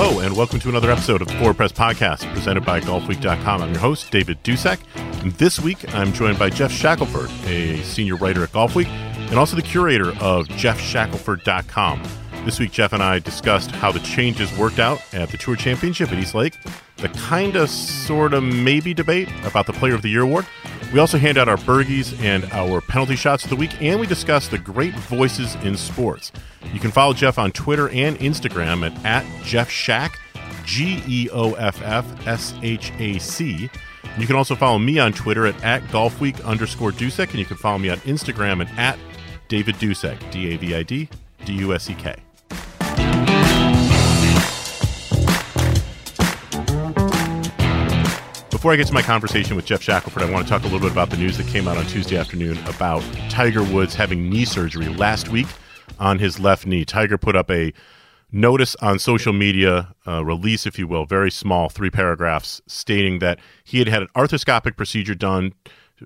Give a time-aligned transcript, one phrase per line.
[0.00, 3.62] Hello, and welcome to another episode of the Forward Press Podcast presented by GolfWeek.com.
[3.62, 4.78] I'm your host, David Dusek.
[5.24, 9.56] And this week, I'm joined by Geoff Shackelford, a senior writer at GolfWeek, and also
[9.56, 12.02] the curator of GeoffShackelford.com.
[12.44, 16.12] This week, Geoff and I discussed how the changes worked out at the Tour Championship
[16.12, 16.56] at East Lake,
[16.98, 20.46] the kind of, sort of, maybe debate about the Player of the Year award.
[20.92, 24.06] We also hand out our birdies and our penalty shots of the week, and we
[24.06, 26.32] discuss the great voices in sports.
[26.72, 30.18] You can follow Geoff on Twitter and Instagram at, at Geoff Shack,
[30.64, 33.68] G E O F F S H A C.
[34.18, 37.58] You can also follow me on Twitter at, at GolfWeek underscore Dusek, and you can
[37.58, 38.98] follow me on Instagram at, at
[39.48, 41.08] David Dusek, D A V I D
[41.44, 42.16] D U S E K.
[48.58, 50.80] Before I get to my conversation with Geoff Shackelford, I want to talk a little
[50.80, 54.44] bit about the news that came out on Tuesday afternoon about Tiger Woods having knee
[54.44, 55.46] surgery last week
[56.00, 56.84] on his left knee.
[56.84, 57.72] Tiger put up a
[58.32, 63.78] notice on social media, release, if you will, very small, three paragraphs, stating that he
[63.78, 65.54] had had an arthroscopic procedure done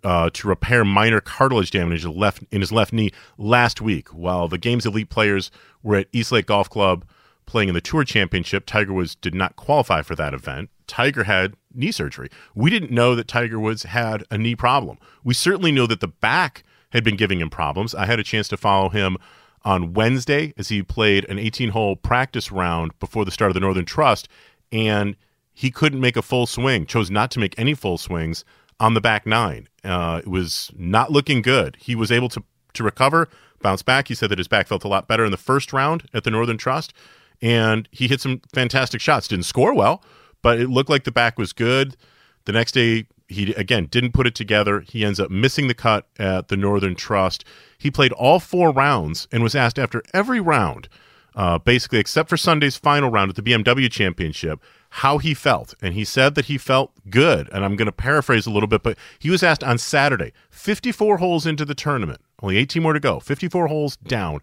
[0.05, 4.09] uh, to repair minor cartilage damage left in his left knee last week.
[4.09, 5.51] While the game's elite players
[5.83, 7.07] were at East Lake Golf Club
[7.47, 10.69] playing in the Tour Championship, Tiger Woods did not qualify for that event.
[10.87, 12.29] Tiger had knee surgery.
[12.55, 14.99] We didn't know that Tiger Woods had a knee problem.
[15.25, 17.95] We certainly know that the back had been giving him problems.
[17.95, 19.19] I had a chance to follow him
[19.65, 23.61] on Wednesday as he played an 18 hole practice round before the start of the
[23.61, 24.29] Northern Trust,
[24.71, 25.17] and
[25.53, 28.45] he couldn't make a full swing, chose not to make any full swings
[28.81, 29.69] on the back nine.
[29.85, 31.77] Uh, it was not looking good.
[31.81, 32.43] He was able to,
[32.75, 33.29] to recover,
[33.61, 34.09] bounce back.
[34.09, 36.31] He said that his back felt a lot better in the first round at the
[36.31, 36.93] Northern Trust,
[37.41, 39.29] and he hit some fantastic shots.
[39.29, 40.03] Didn't score well,
[40.43, 41.97] but it looked like the back was good.
[42.45, 44.81] The next day, he again didn't put it together.
[44.81, 47.45] He ends up missing the cut at the Northern Trust.
[47.79, 50.89] He played all four rounds and was asked after every round,
[51.35, 54.61] uh, basically except for Sunday's final round at the BMW Championship,
[54.91, 55.75] how he felt.
[55.81, 57.49] And he said that he felt good.
[57.53, 61.19] And I'm going to paraphrase a little bit, but he was asked on Saturday, 54
[61.19, 64.41] holes into the tournament, only 18 more to go, 54 holes down.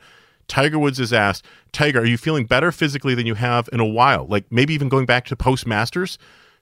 [0.49, 3.85] Tiger Woods is asked, Tiger, are you feeling better physically than you have in a
[3.85, 4.25] while?
[4.25, 6.17] Like maybe even going back to post Masters?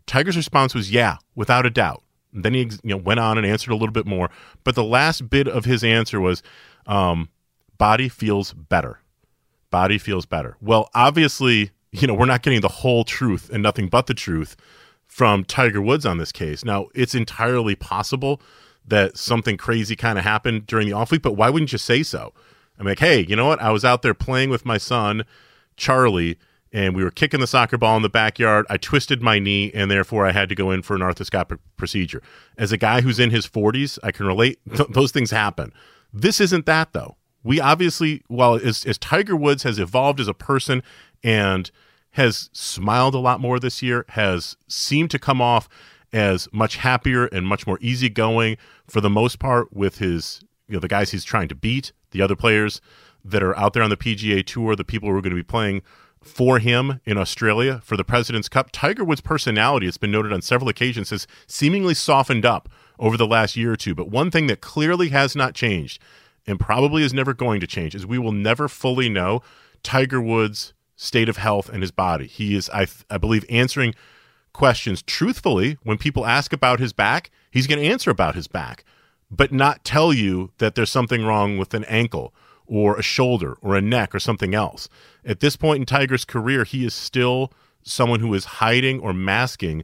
[0.06, 2.04] Tiger's response was, yeah, without a doubt.
[2.34, 4.30] And then he you know, went on and answered a little bit more.
[4.64, 6.44] But the last bit of his answer was,
[6.86, 7.30] um,
[7.78, 9.00] body feels better.
[9.72, 10.58] Body feels better.
[10.62, 14.56] Well, obviously, you know, we're not getting the whole truth and nothing but the truth
[15.08, 16.64] from Tiger Woods on this case.
[16.64, 18.42] Now, it's entirely possible
[18.86, 22.04] that something crazy kind of happened during the off week, but why wouldn't you say
[22.04, 22.34] so?
[22.80, 23.62] I'm like, hey, you know what?
[23.62, 25.26] I was out there playing with my son,
[25.76, 26.38] Charlie,
[26.72, 28.66] and we were kicking the soccer ball in the backyard.
[28.70, 32.22] I twisted my knee, and therefore I had to go in for an arthroscopic procedure.
[32.58, 34.60] As a guy who's in his 40s, I can relate.
[34.76, 35.74] Th- those things happen.
[36.14, 37.18] This isn't that, though.
[37.44, 40.84] We obviously, while as, as Tiger Woods has evolved as a person
[41.24, 41.72] and
[42.12, 45.70] has smiled a lot more this year, has seemed to come off
[46.12, 48.58] as much happier and much more easygoing
[48.88, 52.22] for the most part with his, you know, the guys he's trying to beat, the
[52.22, 52.82] other players
[53.24, 55.44] that are out there on the PGA Tour, the people who are going to be
[55.44, 55.82] playing
[56.22, 58.70] for him in Australia for the President's Cup.
[58.72, 62.70] Tiger Woods' personality, it's been noted on several occasions, has seemingly softened up
[63.00, 63.96] over the last year or two.
[63.96, 66.02] But one thing that clearly has not changed
[66.46, 69.42] and probably is never going to change is we will never fully know
[69.84, 72.28] Tiger Woods' state of health and his body.
[72.28, 73.94] He is, I, I believe, answering
[74.54, 77.30] questions truthfully when people ask about his back.
[77.52, 78.84] He's going to answer about his back,
[79.30, 82.34] but not tell you that there's something wrong with an ankle
[82.66, 84.90] or a shoulder or a neck or something else.
[85.26, 87.52] At this point in Tiger's career, he is still
[87.84, 89.84] someone who is hiding or masking,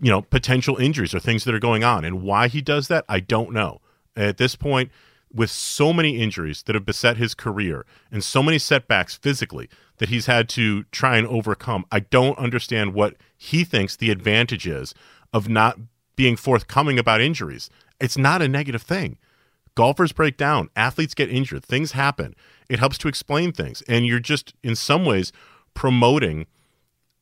[0.00, 2.04] you know, potential injuries or things that are going on.
[2.04, 3.80] And why he does that, I don't know.
[4.14, 4.90] At this point,
[5.32, 10.10] with so many injuries that have beset his career and so many setbacks physically that
[10.10, 14.94] he's had to try and overcome, I don't understand what he thinks the advantage is
[15.32, 15.78] of not
[16.16, 17.70] being forthcoming about injuries.
[18.02, 19.16] It's not a negative thing.
[19.74, 22.34] Golfers break down, athletes get injured, things happen.
[22.68, 23.82] It helps to explain things.
[23.88, 25.32] And you're just, in some ways,
[25.72, 26.46] promoting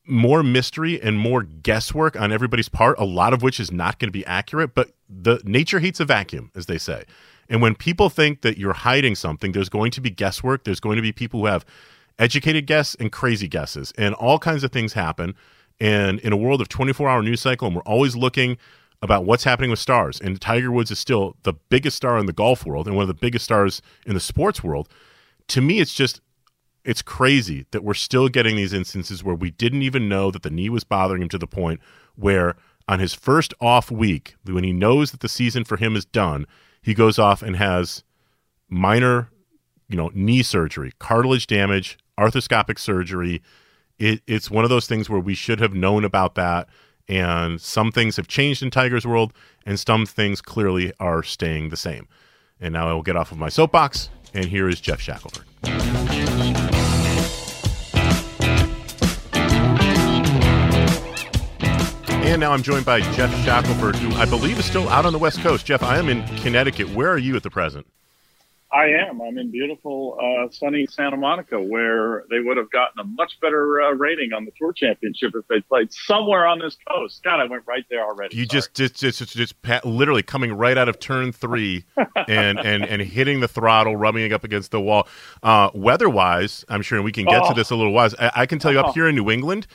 [0.06, 4.09] more mystery and more guesswork on everybody's part, a lot of which is not going
[4.09, 4.75] to be accurate.
[4.75, 7.05] But the nature hates a vacuum, as they say.
[7.49, 10.65] And when people think that you're hiding something, there's going to be guesswork.
[10.65, 11.65] There's going to be people who have
[12.19, 15.35] educated guess and crazy guesses, and all kinds of things happen.
[15.81, 18.59] And in a world of 24 hour news cycle, and we're always looking
[19.02, 20.20] about what's happening with stars.
[20.20, 23.08] And Tiger Woods is still the biggest star in the golf world and one of
[23.08, 24.88] the biggest stars in the sports world.
[25.49, 26.20] To me, it's just
[26.85, 30.50] it's crazy that we're still getting these instances where we didn't even know that the
[30.50, 31.81] knee was bothering him to the point
[32.17, 32.56] where
[32.88, 36.47] on his first off week, when he knows that the season for him is done,
[36.82, 38.02] he goes off and has
[38.69, 39.31] minor,
[39.88, 43.43] you know, knee surgery, cartilage damage, arthroscopic surgery,
[44.00, 46.69] it, it's one of those things where we should have known about that.
[47.11, 49.33] And some things have changed in Tiger's world,
[49.67, 52.07] and some things clearly are staying the same.
[52.61, 55.45] And now I will get off of my soapbox, and here is Geoff Shackelford.
[62.23, 65.19] And now I'm joined by Geoff Shackelford, who I believe is still out on the
[65.19, 65.67] West Coast.
[65.67, 66.91] Geoff, I am in Connecticut.
[66.91, 67.89] Where are you at the present?
[68.72, 69.20] I am.
[69.20, 73.81] I'm in beautiful, uh, sunny Santa Monica, where they would have gotten a much better
[73.81, 77.22] uh, rating on the Tour Championship if they played somewhere on this coast.
[77.25, 78.37] God, I went right there already.
[78.37, 81.84] You just, just, just, just, just pat, literally coming right out of turn three
[82.28, 85.08] and, and, and hitting the throttle, rubbing it up against the wall.
[85.43, 87.49] Uh, weather-wise, I'm sure we can get oh.
[87.49, 88.11] to this a little while.
[88.20, 88.93] I, I can tell you, up oh.
[88.93, 89.66] here in New England,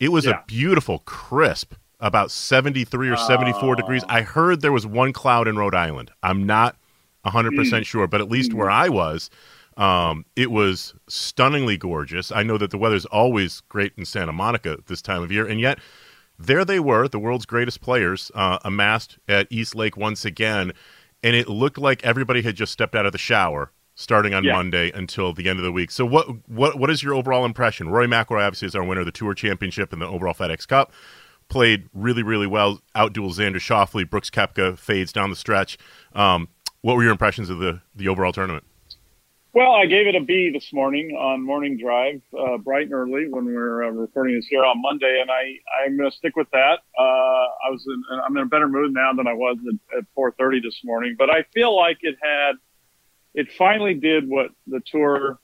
[0.00, 0.40] it was yeah.
[0.40, 4.04] a beautiful, crisp about 73 or 74 degrees.
[4.08, 6.10] I heard there was one cloud in Rhode Island.
[6.22, 6.76] I'm not
[7.24, 7.84] 100% mm.
[7.84, 8.54] sure, but at least mm.
[8.54, 9.30] where I was,
[9.76, 12.32] um, it was stunningly gorgeous.
[12.32, 15.60] I know that the weather's always great in Santa Monica this time of year, and
[15.60, 15.78] yet
[16.38, 20.72] there they were, the world's greatest players, uh, amassed at East Lake once again,
[21.22, 24.52] and it looked like everybody had just stepped out of the shower starting on yeah.
[24.52, 25.90] Monday until the end of the week.
[25.90, 27.88] So what what what is your overall impression?
[27.88, 30.92] Rory McIlroy obviously is our winner of the Tour Championship and the overall FedEx Cup
[31.48, 32.80] played really, really well.
[32.94, 34.08] Outdueled Xander Schauffele.
[34.08, 35.78] Brooks Koepka fades down the stretch.
[36.12, 36.48] Um,
[36.82, 38.64] what were your impressions of the the overall tournament?
[39.54, 43.28] Well, I gave it a B this morning on morning drive, uh, bright and early
[43.28, 46.36] when we are uh, recording this here on Monday, and I I'm going to stick
[46.36, 46.80] with that.
[46.98, 50.04] Uh, I was in, I'm in a better mood now than I was at, at
[50.16, 52.52] 4:30 this morning, but I feel like it had
[53.34, 55.38] it finally did what the tour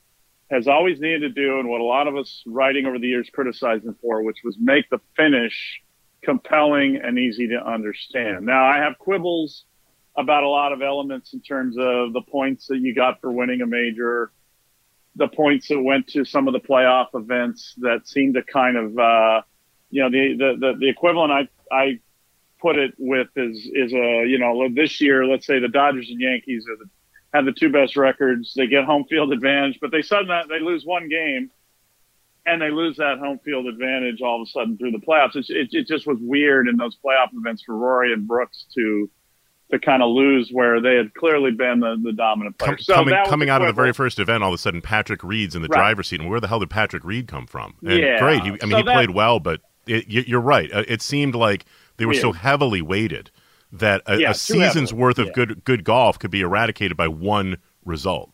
[0.51, 3.29] has always needed to do, and what a lot of us writing over the years
[3.33, 5.81] criticized them for, which was make the finish
[6.23, 8.45] compelling and easy to understand.
[8.47, 9.65] Now, I have quibbles
[10.17, 13.61] about a lot of elements in terms of the points that you got for winning
[13.63, 14.31] a major,
[15.17, 18.99] the points that went to some of the playoff events that seemed to kind of,
[18.99, 19.43] uh,
[19.91, 22.01] you know, the, the, the, the equivalent I, I
[22.61, 26.21] put it with is, is a, you know, this year, let's say the Dodgers and
[26.21, 26.91] Yankees are the,
[27.33, 28.55] have the two best records.
[28.55, 31.51] They get home field advantage, but they suddenly, they lose one game
[32.47, 35.35] and they lose that home field advantage all of a sudden through the playoffs.
[35.35, 39.11] It, it, it, just was weird in those playoff events for Rory and Brooks to
[39.71, 42.77] to kind of lose where they had clearly been the, the dominant player.
[42.79, 45.55] so coming coming out of the very first event, all of a sudden Patrick Reed's
[45.55, 45.79] in the right.
[45.79, 47.75] driver's seat, and where the hell did Patrick Reed come from?
[47.83, 48.43] And yeah, great.
[48.43, 50.73] He, I mean, so he that, played well, but it, you're right.
[50.73, 51.65] Uh, it seemed like
[51.97, 52.23] they were weird.
[52.23, 53.31] so heavily weighted
[53.73, 55.03] that a, yeah, a season's heavily.
[55.03, 55.33] worth of yeah.
[55.33, 58.31] good good golf could be eradicated by one result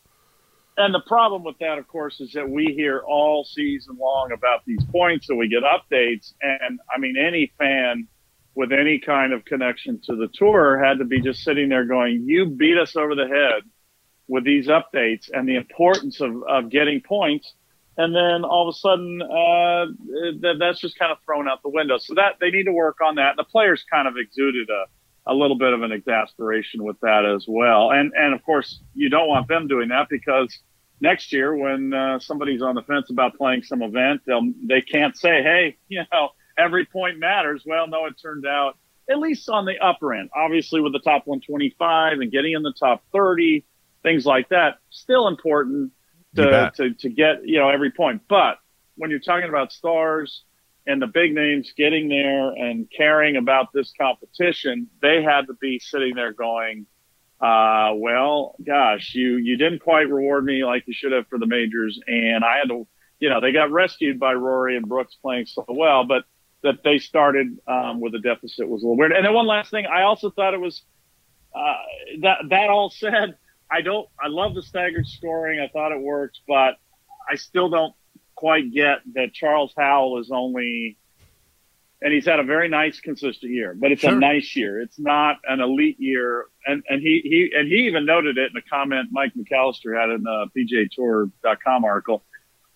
[0.80, 4.64] and the problem with that, of course, is that we hear all season long about
[4.64, 6.32] these points and we get updates.
[6.40, 8.08] And I mean, any fan
[8.54, 12.24] with any kind of connection to the tour had to be just sitting there going,
[12.26, 13.62] you beat us over the head
[14.28, 17.52] with these updates and the importance of, of getting points.
[17.96, 21.98] And then all of a sudden, uh, that's just kind of thrown out the window.
[21.98, 23.36] So that they need to work on that.
[23.36, 27.44] The players kind of exuded a, a little bit of an exasperation with that as
[27.48, 27.90] well.
[27.90, 30.56] And, and of course, you don't want them doing that because
[31.00, 35.16] next year when uh, somebody's on the fence about playing some event, they'll, they can't
[35.16, 37.62] say, hey, you know, every point matters.
[37.66, 38.76] Well, no, it turned out
[39.10, 42.72] at least on the upper end, obviously with the top 125 and getting in the
[42.78, 43.64] top 30,
[44.02, 45.92] things like that, still important
[46.36, 48.22] to, to, to get, you know, every point.
[48.28, 48.58] But
[48.96, 50.44] when you're talking about stars
[50.86, 55.80] and the big names getting there and caring about this competition, they had to be
[55.80, 56.86] sitting there going,
[57.40, 61.46] uh, well, gosh, you, you didn't quite reward me like you should have for the
[61.46, 61.98] majors.
[62.06, 62.86] And I had to,
[63.18, 66.24] you know, they got rescued by Rory and Brooks playing so well, but
[66.62, 69.12] that they started, um, with a deficit was a little weird.
[69.12, 70.82] And then one last thing, I also thought it was,
[71.54, 71.74] uh,
[72.20, 73.36] that, that all said,
[73.70, 75.60] I don't, I love the staggered scoring.
[75.60, 76.76] I thought it worked, but
[77.30, 77.94] I still don't
[78.34, 80.98] quite get that Charles Howell is only
[82.02, 83.74] and he's had a very nice, consistent year.
[83.78, 84.12] But it's sure.
[84.12, 84.80] a nice year.
[84.80, 86.46] It's not an elite year.
[86.66, 90.10] And and he he and he even noted it in a comment Mike McAllister had
[90.10, 92.24] in the PGAtour.com article.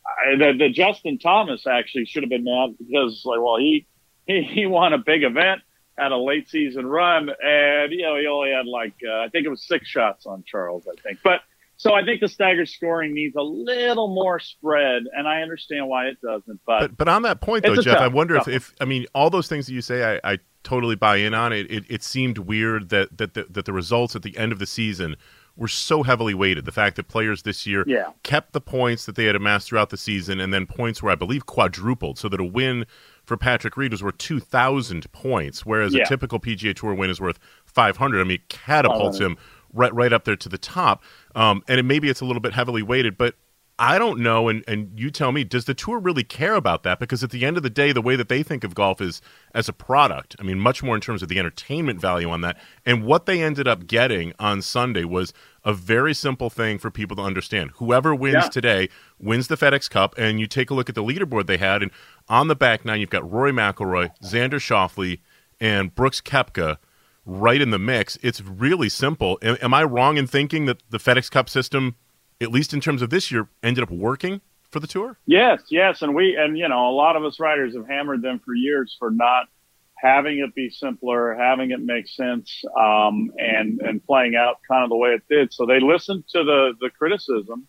[0.06, 3.86] I, the, the Justin Thomas actually should have been mad because like, well, he
[4.26, 5.62] he he won a big event,
[5.98, 9.46] had a late season run, and you know he only had like uh, I think
[9.46, 11.40] it was six shots on Charles, I think, but
[11.76, 16.06] so I think the staggered scoring needs a little more spread, and I understand why
[16.06, 16.60] it doesn't.
[16.66, 19.06] But but, but on that point, though, Geoff, tough, I wonder if, if I mean
[19.14, 21.52] all those things that you say, I, I totally buy in on.
[21.52, 24.60] It, it it seemed weird that that the, that the results at the end of
[24.60, 25.16] the season
[25.56, 26.64] were so heavily weighted.
[26.64, 28.10] The fact that players this year yeah.
[28.22, 31.14] kept the points that they had amassed throughout the season, and then points were, I
[31.14, 32.86] believe, quadrupled, so that a win
[33.24, 36.02] for Patrick Reed was worth two thousand points, whereas yeah.
[36.02, 38.20] a typical PGA Tour win is worth five hundred.
[38.20, 39.36] I mean, it catapults him
[39.72, 41.02] right right up there to the top.
[41.34, 43.34] Um, and it, maybe it's a little bit heavily weighted, but
[43.76, 47.00] I don't know, and, and you tell me, does the tour really care about that?
[47.00, 49.20] Because at the end of the day, the way that they think of golf is
[49.52, 50.36] as a product.
[50.38, 52.56] I mean, much more in terms of the entertainment value on that.
[52.86, 55.32] And what they ended up getting on Sunday was
[55.64, 57.72] a very simple thing for people to understand.
[57.76, 58.48] Whoever wins yeah.
[58.48, 58.88] today
[59.18, 61.90] wins the FedEx Cup, and you take a look at the leaderboard they had, and
[62.28, 65.18] on the back nine, you've got Rory McIlroy, Xander Schauffele,
[65.58, 66.78] and Brooks Koepka
[67.26, 68.18] right in the mix.
[68.22, 69.36] It's really simple.
[69.42, 71.96] Am I wrong in thinking that the FedEx Cup system–
[72.44, 75.18] at least in terms of this year, ended up working for the tour?
[75.26, 78.40] Yes, yes, and we and you know a lot of us writers have hammered them
[78.44, 79.48] for years for not
[79.96, 84.90] having it be simpler, having it make sense, um, and and playing out kind of
[84.90, 85.52] the way it did.
[85.52, 87.66] So they listened to the the criticism,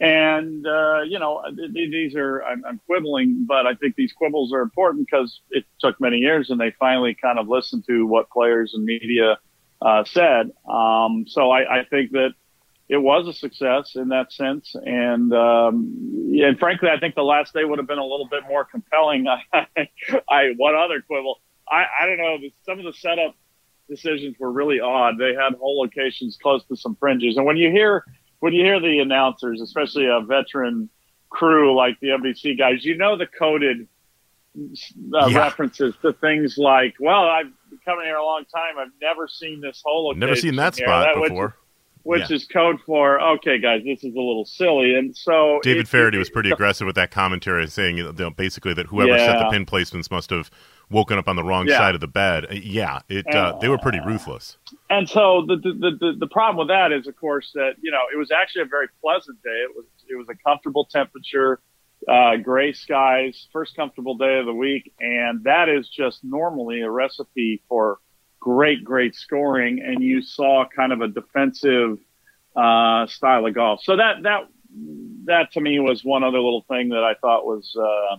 [0.00, 4.62] and uh, you know these are I'm, I'm, quibbling, but I think these quibbles are
[4.62, 8.74] important because it took many years, and they finally kind of listened to what players
[8.74, 9.38] and media
[9.80, 10.50] uh, said.
[10.68, 12.30] Um, so I, I think that
[12.88, 14.74] it was a success in that sense.
[14.74, 18.44] And, um, and frankly, I think the last day would have been a little bit
[18.48, 19.26] more compelling.
[19.52, 19.66] I,
[20.28, 21.40] I one other quibble.
[21.70, 22.38] I, I don't know.
[22.64, 23.34] Some of the setup
[23.90, 25.18] decisions were really odd.
[25.18, 27.36] They had whole locations close to some fringes.
[27.36, 28.04] And when you hear,
[28.40, 30.88] when you hear the announcers, especially a veteran
[31.28, 33.86] crew like the NBC guys, you know, the coded
[34.56, 35.36] uh, yeah.
[35.36, 38.78] references to things like, well, I've been coming here a long time.
[38.78, 40.20] I've never seen this hole location.
[40.20, 41.46] Never seen that spot before.
[41.46, 41.54] Which,
[42.02, 42.36] which yeah.
[42.36, 44.94] is code for okay, guys, this is a little silly.
[44.94, 48.74] And so David it, Feherty was pretty aggressive with that commentary, saying you know, basically
[48.74, 49.26] that whoever yeah.
[49.26, 50.50] set the pin placements must have
[50.90, 51.78] woken up on the wrong yeah.
[51.78, 52.46] side of the bed.
[52.46, 54.56] Uh, yeah, it and, uh, they were pretty ruthless.
[54.90, 58.02] And so the, the the the problem with that is, of course, that you know
[58.12, 59.50] it was actually a very pleasant day.
[59.50, 61.60] It was it was a comfortable temperature.
[62.08, 66.88] Uh, gray skies, first comfortable day of the week, and that is just normally a
[66.88, 67.98] recipe for
[68.40, 71.98] great, great scoring, and you saw kind of a defensive
[72.56, 73.80] uh, style of golf.
[73.82, 74.48] So that that
[75.24, 77.74] that to me was one other little thing that I thought was.
[77.76, 78.16] Uh,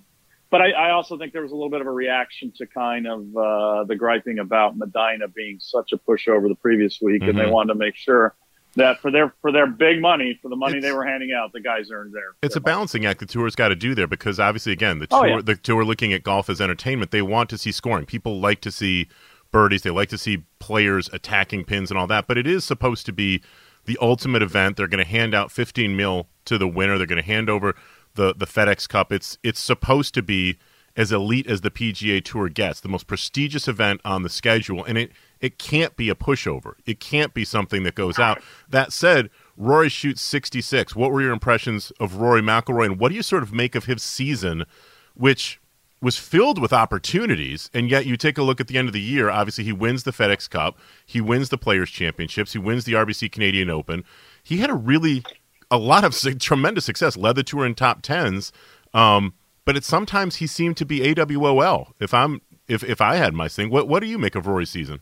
[0.52, 3.06] but I, I, also think there was a little bit of a reaction to kind
[3.06, 7.30] of uh, the griping about Medinah being such a pushover the previous week, mm-hmm.
[7.30, 7.52] and they mm-hmm.
[7.52, 8.36] wanted to make sure
[8.76, 11.54] that for their for their big money, for the money it's, they were handing out,
[11.54, 12.36] the guys earned their.
[12.42, 15.08] It's their a balancing act the tour's got to do there because obviously, again, the
[15.08, 15.42] tour oh, yeah.
[15.42, 17.12] the tour looking at golf as entertainment.
[17.12, 18.06] They want to see scoring.
[18.06, 19.08] People like to see
[19.52, 19.82] birdies.
[19.82, 22.28] They like to see players attacking pins and all that.
[22.28, 23.42] But it is supposed to be
[23.86, 24.78] the ultimate event.
[24.78, 26.98] They're going to hand out 15 mil to the winner.
[26.98, 27.76] They're going to hand over
[28.16, 29.12] the the FedEx Cup.
[29.12, 30.58] It's it's supposed to be
[30.96, 34.98] as elite as the PGA Tour gets, the most prestigious event on the schedule, and
[34.98, 36.74] it it can't be a pushover.
[36.86, 38.42] It can't be something that goes out.
[38.68, 40.96] That said, Rory shoots 66.
[40.96, 43.86] What were your impressions of Rory McIlroy, and what do you sort of make of
[43.86, 44.66] his season,
[45.14, 45.62] which
[46.02, 49.02] was filled with opportunities, and yet you take a look at the end of the
[49.02, 49.30] year.
[49.30, 53.32] Obviously, he wins the FedEx Cup, he wins the Players Championships, he wins the RBC
[53.32, 54.04] Canadian Open.
[54.44, 55.24] He had a really
[55.72, 58.52] a lot of tremendous success, led the tour in top tens.
[58.94, 59.34] Um,
[59.66, 61.94] but it sometimes he seemed to be AWOL.
[62.00, 64.70] If I'm if if I had my thing, what what do you make of Rory's
[64.70, 65.02] season?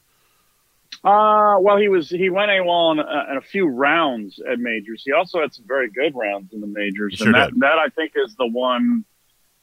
[1.04, 5.04] Uh, well, he was he went AWOL in a, in a few rounds at majors.
[5.06, 7.62] He also had some very good rounds in the majors, and that did.
[7.62, 9.06] that I think is the one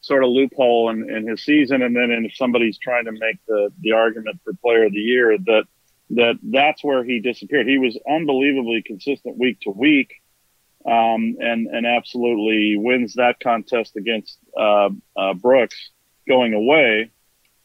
[0.04, 1.82] sort of loophole in, in his season.
[1.82, 5.36] And then if somebody's trying to make the, the argument for player of the year
[5.38, 5.64] that,
[6.10, 7.66] that that's where he disappeared.
[7.66, 10.12] He was unbelievably consistent week to week.
[10.86, 15.90] Um, and, and absolutely wins that contest against, uh, uh, Brooks
[16.28, 17.10] going away.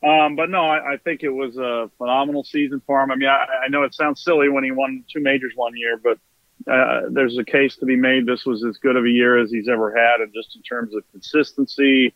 [0.02, 3.12] Um, but no, I, I, think it was a phenomenal season for him.
[3.12, 6.00] I mean, I, I know it sounds silly when he won two majors one year,
[6.02, 6.18] but
[6.72, 8.26] uh, there's a case to be made.
[8.26, 10.96] This was as good of a year as he's ever had, and just in terms
[10.96, 12.14] of consistency,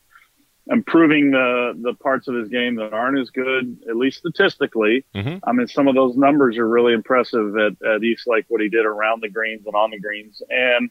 [0.68, 5.06] improving the the parts of his game that aren't as good, at least statistically.
[5.14, 5.38] Mm-hmm.
[5.44, 8.70] I mean, some of those numbers are really impressive at, at East Lake, what he
[8.70, 10.42] did around the greens and on the greens.
[10.50, 10.90] And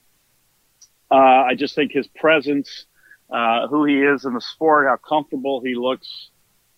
[1.11, 2.87] uh, I just think his presence,
[3.31, 6.31] uh, who he is in the sport, how comfortable he looks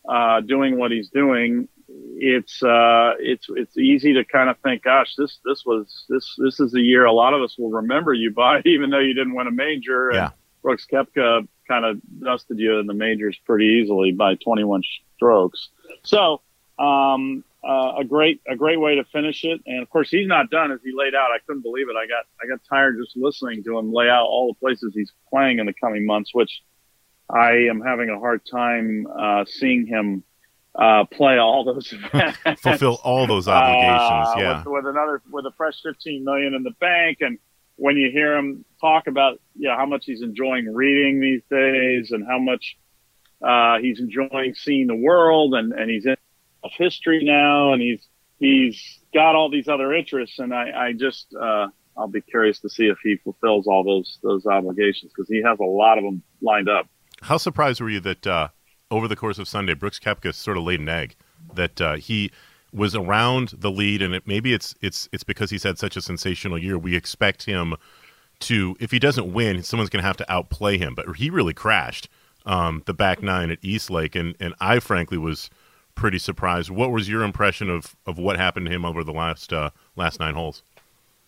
[0.08, 1.68] uh, doing what he's doing.
[2.16, 6.60] It's uh, it's it's easy to kind of think, gosh, this this was this this
[6.60, 9.34] is the year a lot of us will remember you by, even though you didn't
[9.34, 10.10] win a major.
[10.12, 10.24] Yeah.
[10.26, 10.32] And
[10.62, 14.82] Brooks Koepka kind of dusted you in the majors pretty easily by 21
[15.16, 15.68] strokes.
[16.02, 16.40] So,
[16.78, 19.60] um, uh, a great, a great way to finish it.
[19.66, 21.30] And of course, he's not done as he laid out.
[21.30, 21.96] I couldn't believe it.
[21.96, 25.12] I got, I got tired just listening to him lay out all the places he's
[25.30, 26.62] playing in the coming months, which
[27.30, 30.24] I am having a hard time, uh, seeing him,
[30.74, 31.94] uh, play all those
[32.58, 34.28] fulfill all those obligations.
[34.28, 34.58] Uh, yeah.
[34.58, 37.38] With, with another, with a fresh 15 million in the bank and,
[37.76, 42.10] when you hear him talk about you know how much he's enjoying reading these days
[42.10, 42.76] and how much
[43.42, 46.16] uh, he's enjoying seeing the world and and he's in
[46.78, 48.06] history now and he's
[48.38, 52.68] he's got all these other interests and I I just uh, I'll be curious to
[52.68, 56.22] see if he fulfills all those those obligations because he has a lot of them
[56.40, 56.88] lined up.
[57.22, 58.48] How surprised were you that uh,
[58.90, 61.16] over the course of Sunday, Brooks Koepka sort of laid an egg
[61.54, 62.30] that uh, he
[62.74, 66.02] was around the lead, and it, maybe it's it's it's because he's had such a
[66.02, 66.76] sensational year.
[66.76, 67.76] We expect him
[68.40, 70.94] to, if he doesn't win, someone's going to have to outplay him.
[70.94, 72.08] But he really crashed
[72.44, 75.50] um, the back nine at East Lake, and and I frankly was
[75.94, 76.70] pretty surprised.
[76.70, 80.18] What was your impression of of what happened to him over the last uh, last
[80.18, 80.62] nine holes?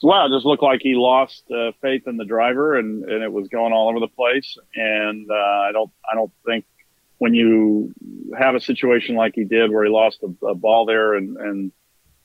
[0.02, 3.32] Well, it just looked like he lost uh, faith in the driver, and, and it
[3.32, 4.58] was going all over the place.
[4.74, 6.66] And uh, I don't I don't think
[7.18, 7.92] when you
[8.38, 11.72] have a situation like he did where he lost a, a ball there and and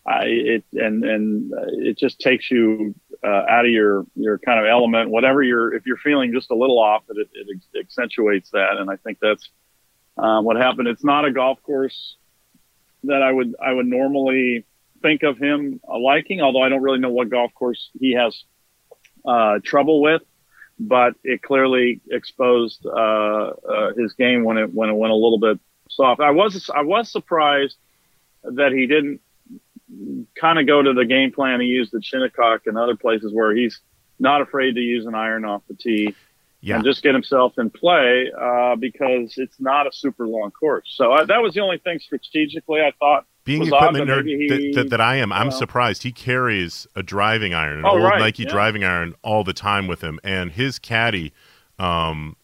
[0.05, 1.53] I, it and and
[1.85, 5.11] it just takes you uh, out of your your kind of element.
[5.11, 8.89] Whatever you're, if you're feeling just a little off, it it, it accentuates that, and
[8.89, 9.47] I think that's
[10.17, 10.87] uh, what happened.
[10.87, 12.15] It's not a golf course
[13.03, 14.65] that I would I would normally
[15.03, 18.43] think of him liking, although I don't really know what golf course he has
[19.23, 20.23] uh, trouble with
[20.79, 25.39] but it clearly exposed uh, uh, his game when it when it went a little
[25.39, 25.59] bit
[25.89, 26.21] soft.
[26.21, 27.75] I was I was surprised
[28.43, 29.21] that he didn't
[30.39, 33.53] kind of go to the game plan he used at Shinnecock and other places where
[33.53, 33.79] he's
[34.19, 36.15] not afraid to use an iron off the tee
[36.61, 36.75] yeah.
[36.75, 40.93] and just get himself in play uh, because it's not a super long course.
[40.95, 44.75] So I, that was the only thing strategically I thought being equipment nerd he, that,
[44.75, 46.03] that, that, I am, I'm surprised.
[46.03, 48.19] He carries a driving iron, an oh, old right.
[48.19, 48.49] Nike yeah.
[48.49, 51.33] driving iron, all the time with him, and his caddy
[51.79, 52.35] um,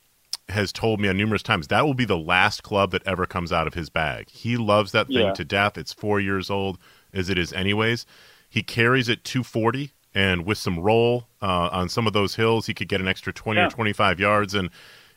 [0.50, 3.52] has told me on numerous times that will be the last club that ever comes
[3.52, 4.30] out of his bag.
[4.30, 5.34] He loves that thing yeah.
[5.34, 5.78] to death.
[5.78, 6.80] It's four years old,
[7.14, 8.06] as it is, anyways.
[8.50, 12.74] He carries it 240, and with some roll uh, on some of those hills, he
[12.74, 13.68] could get an extra 20 yeah.
[13.68, 14.70] or 25 yards, and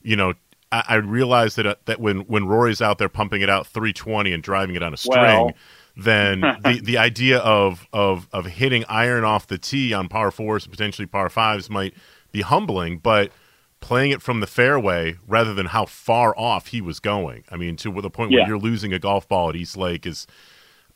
[0.03, 0.35] you know
[0.73, 4.33] I, I realized that uh, that when when Rory's out there pumping it out 320
[4.33, 5.53] and driving it on a string, well.
[5.97, 10.65] then the the idea of of of hitting iron off the tee on par fours
[10.65, 11.95] and potentially par fives might
[12.33, 13.33] be humbling, but
[13.81, 17.45] playing it from the fairway rather than how far off he was going.
[17.51, 18.41] I mean, to the point yeah.
[18.41, 20.27] where you're losing a golf ball at East Lake is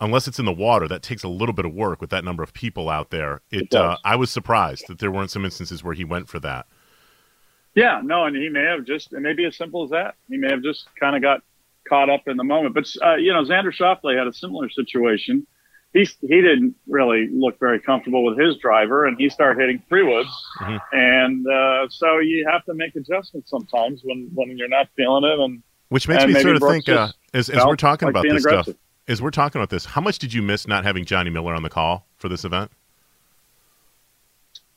[0.01, 2.43] unless it's in the water, that takes a little bit of work with that number
[2.43, 3.41] of people out there.
[3.51, 6.39] It, it uh, I was surprised that there weren't some instances where he went for
[6.41, 6.67] that.
[7.75, 10.15] Yeah, no, and he may have just, it may be as simple as that.
[10.29, 11.43] He may have just kind of got
[11.89, 12.75] caught up in the moment.
[12.75, 15.47] But, uh, you know, Xander Schauffele had a similar situation.
[15.93, 20.03] He, he didn't really look very comfortable with his driver, and he started hitting three
[20.03, 20.31] woods.
[20.61, 20.77] Mm-hmm.
[20.93, 25.39] And uh, so you have to make adjustments sometimes when, when you're not feeling it.
[25.39, 28.23] And Which makes and me sort of think, uh, as, as we're talking like about
[28.23, 28.75] this aggressive.
[28.75, 28.77] stuff,
[29.09, 31.63] as we're talking about this, how much did you miss not having Johnny Miller on
[31.63, 32.71] the call for this event?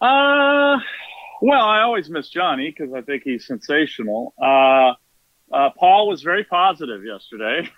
[0.01, 0.77] Uh,
[1.41, 4.33] well, I always miss Johnny because I think he's sensational.
[4.41, 4.93] Uh,
[5.51, 7.69] uh, Paul was very positive yesterday.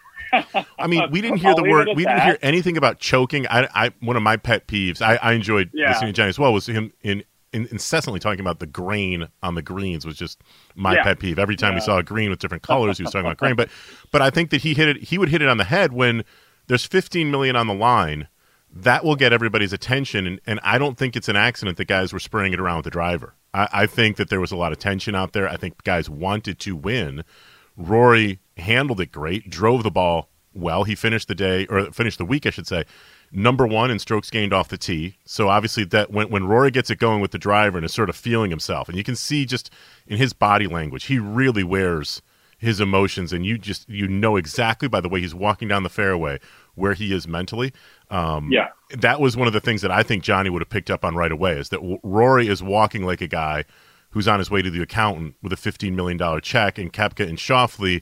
[0.78, 1.90] I mean, we didn't hear the word.
[1.96, 3.48] We didn't hear anything about choking.
[3.48, 5.02] I, I one of my pet peeves.
[5.02, 5.90] I, I enjoyed yeah.
[5.90, 6.54] listening to Johnny as well.
[6.54, 10.42] Was him in, in, incessantly talking about the grain on the greens was just
[10.76, 11.04] my yeah.
[11.04, 11.40] pet peeve.
[11.40, 11.78] Every time yeah.
[11.78, 13.56] we saw a green with different colors, he was talking about grain.
[13.56, 13.70] But
[14.12, 15.04] but I think that he hit it.
[15.04, 16.24] He would hit it on the head when
[16.68, 18.28] there's 15 million on the line.
[18.72, 22.14] That will get everybody's attention, and, and I don't think it's an accident that guys
[22.14, 23.34] were spraying it around with the driver.
[23.54, 25.48] I, I think that there was a lot of tension out there.
[25.48, 27.24] I think guys wanted to win.
[27.78, 30.84] Rory handled it great, drove the ball well.
[30.84, 32.84] He finished the day, or finished the week, I should say,
[33.32, 35.18] number one in strokes gained off the tee.
[35.26, 38.10] So obviously, that when when Rory gets it going with the driver and is sort
[38.10, 39.72] of feeling himself, and you can see just
[40.08, 42.22] in his body language, he really wears
[42.58, 45.90] his emotions, and you just you know exactly by the way he's walking down the
[45.90, 46.40] fairway
[46.76, 47.74] where he is mentally.
[48.10, 50.90] Um, yeah, that was one of the things that I think Johnny would have picked
[50.90, 53.66] up on right away is that Rory is walking like a guy
[54.12, 57.38] who's on his way to the accountant with a $15 million check, and Koepka and
[57.38, 58.02] Schauffele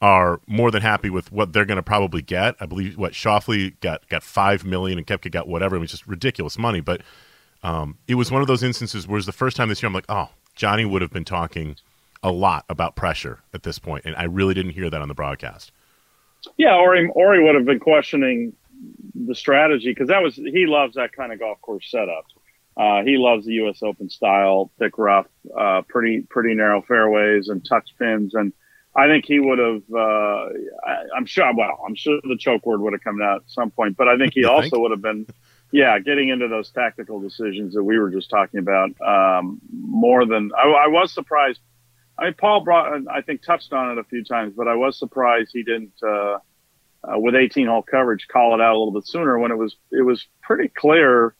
[0.00, 2.56] are more than happy with what they're going to probably get.
[2.60, 6.06] I believe what Schauffele got got five million and Koepka got whatever, It was just
[6.06, 6.80] ridiculous money.
[6.80, 7.00] But
[7.62, 9.88] um, it was one of those instances where it was the first time this year
[9.88, 11.76] I'm like, oh, Johnny would have been talking
[12.22, 15.14] a lot about pressure at this point, and I really didn't hear that on the
[15.14, 15.72] broadcast.
[16.56, 18.52] Yeah, Ori Ori would have been questioning
[19.14, 22.24] the strategy because that was he loves that kind of golf course setup.
[22.76, 23.82] Uh, he loves the U.S.
[23.82, 28.52] Open style, thick rough, uh, pretty pretty narrow fairways and touch pins, and
[28.96, 29.82] I think he would have.
[29.92, 30.48] Uh,
[30.86, 31.52] I, am sure.
[31.54, 34.16] Well, I'm sure the choke word would have come out at some point, but I
[34.16, 35.26] think he also would have been,
[35.72, 38.90] yeah, getting into those tactical decisions that we were just talking about.
[39.00, 41.60] Um, more than I, I was surprised.
[42.16, 44.98] I mean, Paul brought, I think, touched on it a few times, but I was
[44.98, 45.94] surprised he didn't.
[46.00, 46.38] Uh,
[47.04, 49.76] uh, with 18 hole coverage, call it out a little bit sooner when it was
[49.92, 51.34] it was pretty clear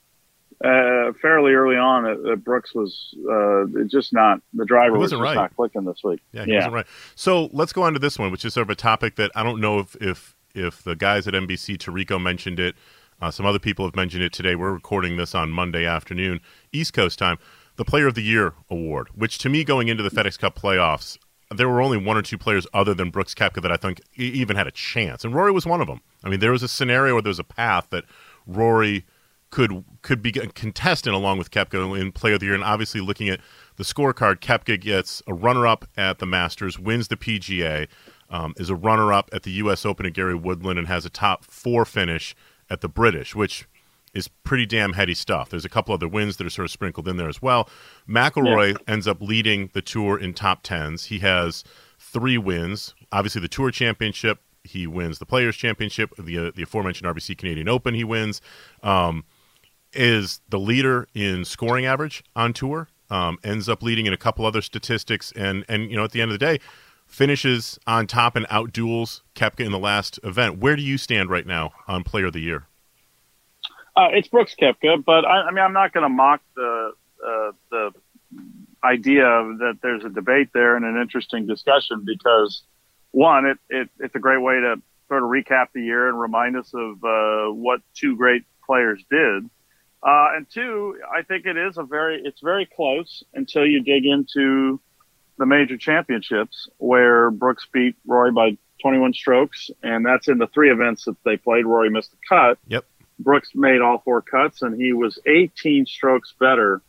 [0.64, 5.22] uh, fairly early on that, that Brooks was uh, just not the driver was just
[5.22, 5.35] right.
[5.35, 6.22] not clicking this week.
[6.33, 6.59] Yeah, he yeah.
[6.59, 6.87] wasn't right.
[7.14, 9.42] So let's go on to this one, which is sort of a topic that I
[9.42, 12.77] don't know if if if the guys at NBC Tirico mentioned it.
[13.20, 14.55] Uh, some other people have mentioned it today.
[14.55, 16.40] We're recording this on Monday afternoon,
[16.72, 17.38] East Coast time.
[17.77, 21.18] The Player of the Year award, which to me, going into the FedEx Cup playoffs,
[21.51, 24.57] there were only one or two players other than Brooks Koepka that I think even
[24.57, 26.01] had a chance, and Rory was one of them.
[26.23, 28.05] I mean, there was a scenario where there was a path that
[28.47, 29.05] Rory
[29.51, 33.01] could could be a contestant along with Koepka in Player of the Year, and obviously
[33.01, 33.41] looking at
[33.77, 37.89] the scorecard, Koepka gets a runner-up at the Masters, wins the PGA,
[38.31, 39.87] um, is a runner-up at the U.S.
[39.87, 42.35] Open at Gary Woodland, and has a top four finish
[42.69, 43.69] at the British, which
[44.14, 45.50] is pretty damn heady stuff.
[45.50, 47.68] There's a couple other wins that are sort of sprinkled in there as well.
[48.09, 48.79] McIlroy yeah.
[48.92, 51.07] ends up leading the tour in top tens.
[51.07, 51.64] He has
[51.98, 52.94] three wins.
[53.12, 54.40] Obviously, the Tour Championship.
[54.62, 57.94] He wins the Players Championship, the uh, the aforementioned RBC Canadian Open.
[57.94, 58.40] He wins.
[58.83, 59.24] Um,
[59.94, 62.88] is the leader in scoring average on tour.
[63.11, 66.20] Um, ends up leading in a couple other statistics, and and you know at the
[66.20, 66.59] end of the day,
[67.07, 70.59] finishes on top and outduels Koepka in the last event.
[70.59, 72.66] Where do you stand right now on Player of the Year?
[73.97, 76.93] Uh, it's Brooks Koepka, but I, I mean I'm not going to mock the
[77.25, 77.91] uh, the
[78.83, 82.63] idea that there's a debate there and an interesting discussion because
[83.13, 84.77] one, it, it it's a great way to
[85.09, 89.49] sort of recap the year and remind us of uh, what two great players did.
[90.03, 94.05] Uh, and two, I think it is a very, it's very close until you dig
[94.05, 94.81] into
[95.39, 99.71] the major championships where Brooks beat Rory by 21 strokes.
[99.83, 101.65] And that's in the three events that they played.
[101.65, 102.59] Rory missed the cut.
[102.69, 102.85] Yep.
[103.18, 106.83] Brooks made all four cuts and he was 18 strokes better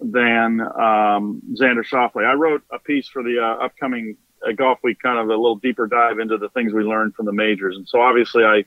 [0.00, 2.26] than um, Xander Schauffele.
[2.26, 4.16] I wrote a piece for the uh, upcoming
[4.46, 7.26] uh, Golf Week, kind of a little deeper dive into the things we learned from
[7.26, 7.76] the majors.
[7.76, 8.64] And so obviously I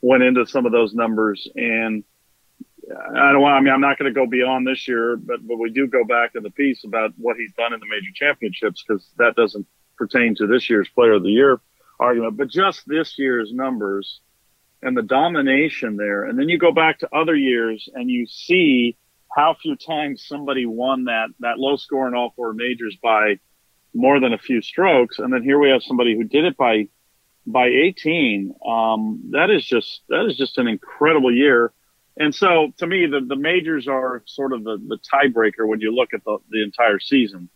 [0.00, 2.02] went into some of those numbers and
[2.90, 3.54] I don't want.
[3.54, 6.04] I mean, I'm not going to go beyond this year, but but we do go
[6.04, 9.66] back to the piece about what he's done in the major championships because that doesn't
[9.96, 11.60] pertain to this year's Player of the Year
[11.98, 14.20] argument, but just this year's numbers
[14.84, 18.96] and the domination there, and then you go back to other years and you see
[19.34, 23.38] how few times somebody won that that low score in all four majors by
[23.92, 26.88] more than a few strokes, and then here we have somebody who did it by
[27.46, 28.54] by 18.
[28.66, 31.72] Um, that is just that is just an incredible year
[32.16, 35.94] and so to me, the, the majors are sort of the, the tiebreaker when you
[35.94, 37.48] look at the, the entire season.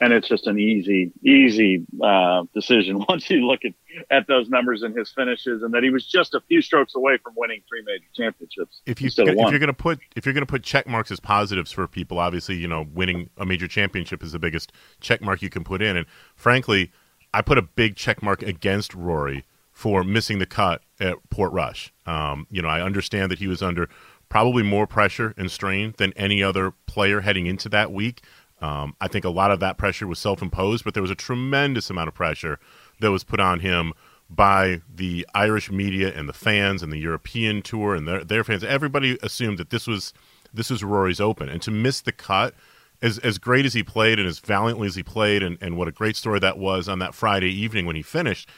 [0.00, 3.72] And it's just an easy, easy uh, decision once you look at,
[4.10, 7.16] at those numbers and his finishes, and that he was just a few strokes away
[7.16, 8.82] from winning three major championships.
[8.84, 11.18] If you if you're going to put if you're going to put check marks as
[11.18, 15.40] positives for people, obviously you know winning a major championship is the biggest check mark
[15.40, 15.96] you can put in.
[15.96, 16.92] And frankly,
[17.32, 21.90] I put a big check mark against Rory for missing the cut at Portrush.
[22.06, 23.90] Um, you know, I understand that he was under
[24.28, 28.22] probably more pressure and strain than any other player heading into that week.
[28.60, 31.16] Um, I think a lot of that pressure was self imposed, but there was a
[31.16, 32.58] tremendous amount of pressure
[33.00, 33.92] that was put on him
[34.28, 38.64] by the Irish media and the fans and the European tour and their, their fans.
[38.64, 40.12] Everybody assumed that this was
[40.54, 42.54] this was Rory's Open, and to miss the cut,
[43.02, 45.88] as as great as he played and as valiantly as he played, and, and what
[45.88, 48.48] a great story that was on that Friday evening when he finished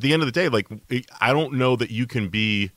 [0.00, 0.66] the end of the day, like
[1.20, 2.70] I don't know that you can be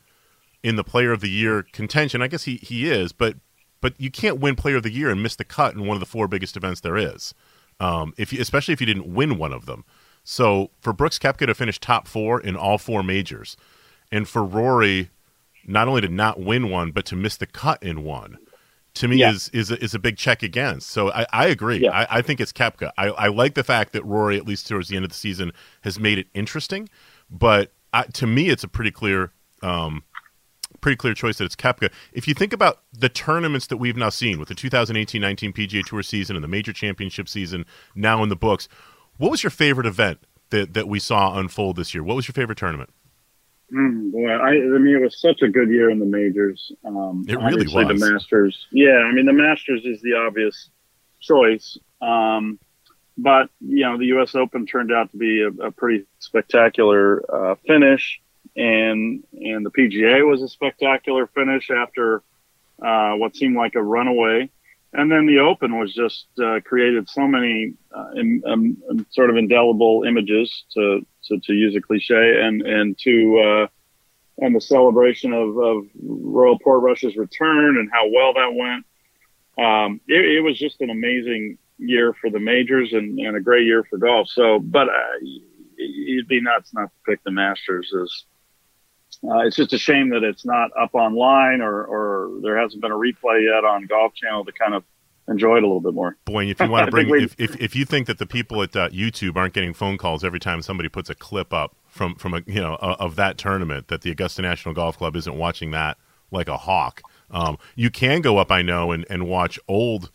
[0.62, 2.21] in the player of the year contention.
[2.21, 3.36] I guess he, he is, but
[3.83, 5.99] but you can't win player of the year and miss the cut in one of
[5.99, 7.33] the four biggest events there is.
[7.81, 9.83] Um, if you, especially if you didn't win one of them.
[10.23, 13.57] So for Brooks Koepka to finish top four in all four majors,
[14.09, 15.09] and for Rory
[15.67, 18.37] not only to not win one but to miss the cut in one,
[18.93, 19.31] to me yeah.
[19.31, 20.89] is is a, is a big check against.
[20.89, 21.79] So I, I agree.
[21.79, 21.91] Yeah.
[21.91, 22.91] I, I think it's Koepka.
[22.97, 25.51] I, I like the fact that Rory, at least towards the end of the season,
[25.81, 26.87] has made it interesting.
[27.29, 30.03] But I, to me, it's a pretty clear, um,
[30.83, 31.91] pretty clear choice that it's Koepka.
[32.11, 36.03] If you think about the tournaments that we've now seen with the 2018-19 PGA Tour
[36.03, 37.65] season and the Major Championship season
[37.95, 38.67] now in the books,
[39.17, 40.19] what was your favorite event
[40.49, 42.03] that that we saw unfold this year?
[42.03, 42.91] What was your favorite tournament?
[43.73, 46.71] Mm, boy, I, I, mean, it was such a good year in the majors.
[46.85, 47.87] Um, it really was.
[47.87, 48.97] The Masters, yeah.
[48.97, 50.69] I mean, the Masters is the obvious
[51.21, 51.79] choice.
[52.01, 52.59] Um,
[53.17, 54.35] but you know the U.S.
[54.35, 58.19] Open turned out to be a, a pretty spectacular uh, finish,
[58.55, 62.23] and and the PGA was a spectacular finish after
[62.83, 64.49] uh, what seemed like a runaway,
[64.93, 69.37] and then the Open was just uh, created so many uh, in, um, sort of
[69.37, 73.67] indelible images to, to, to use a cliche, and and to uh,
[74.39, 78.85] and the celebration of, of Royal Portrush's return and how well that went.
[79.57, 83.65] Um, it, it was just an amazing year for the majors and, and a great
[83.65, 84.27] year for golf.
[84.29, 85.17] So, but uh,
[85.77, 87.93] it'd be nuts not to pick the Masters.
[88.01, 88.23] As
[89.23, 92.91] uh, it's just a shame that it's not up online or, or there hasn't been
[92.91, 94.84] a replay yet on Golf Channel to kind of
[95.30, 96.17] enjoy it a little bit more.
[96.26, 98.76] Boy, if you want to bring, if, if, if you think that the people at
[98.76, 102.34] uh, YouTube aren't getting phone calls every time somebody puts a clip up from from
[102.34, 105.97] a you know of that tournament, that the Augusta National Golf Club isn't watching that
[106.32, 107.02] like a hawk.
[107.32, 110.12] Um, you can go up, I know, and, and watch old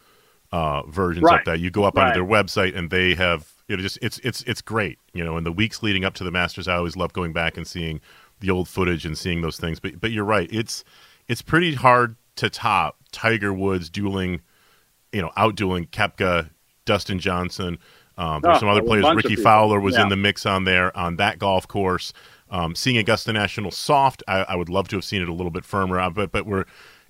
[0.53, 1.41] uh, versions Right.
[1.41, 1.61] of that.
[1.61, 2.09] You go up Right.
[2.09, 4.99] onto their website, and they have it just it's it's it's great.
[5.13, 7.57] You know, in the weeks leading up to the Masters, I always love going back
[7.57, 8.01] and seeing
[8.41, 9.81] the old footage and seeing those things.
[9.81, 10.85] But but you're right, it's
[11.29, 14.41] it's pretty hard to top Tiger Woods dueling,
[15.13, 16.51] you know, outdueling Koepka,
[16.85, 17.79] Dustin Johnson.
[18.17, 19.05] Um, there's Oh, some other players.
[19.17, 19.37] Rickie.
[19.37, 22.13] Fowler was in the mix on there on that golf course.
[22.51, 25.51] Um, seeing Augusta National soft, I, I would love to have seen it a little
[25.51, 26.65] bit firmer, uh, but but we're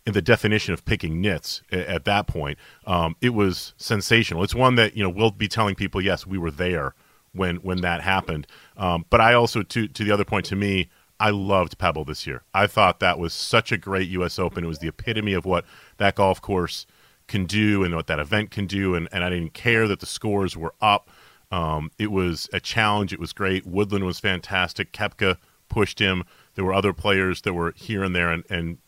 [0.04, 2.58] in the definition of picking nits a- at that point.
[2.86, 4.42] Um, it was sensational.
[4.42, 6.94] It's one that you know we'll be telling people, yes, we were there
[7.32, 8.46] when when that happened.
[8.76, 10.88] Um, but I also to to the other point to me,
[11.20, 12.42] I loved Pebble this year.
[12.54, 14.38] I thought that was such a great U.S.
[14.38, 14.64] Open.
[14.64, 15.64] It was the epitome of what
[15.96, 16.86] that golf course
[17.26, 18.94] can do and what that event can do.
[18.94, 21.10] And, and I didn't care that the scores were up.
[21.50, 23.12] Um, it was a challenge.
[23.12, 23.66] It was great.
[23.66, 24.92] Woodland was fantastic.
[24.92, 26.24] Koepka pushed him.
[26.54, 28.78] There were other players that were here and there, and, and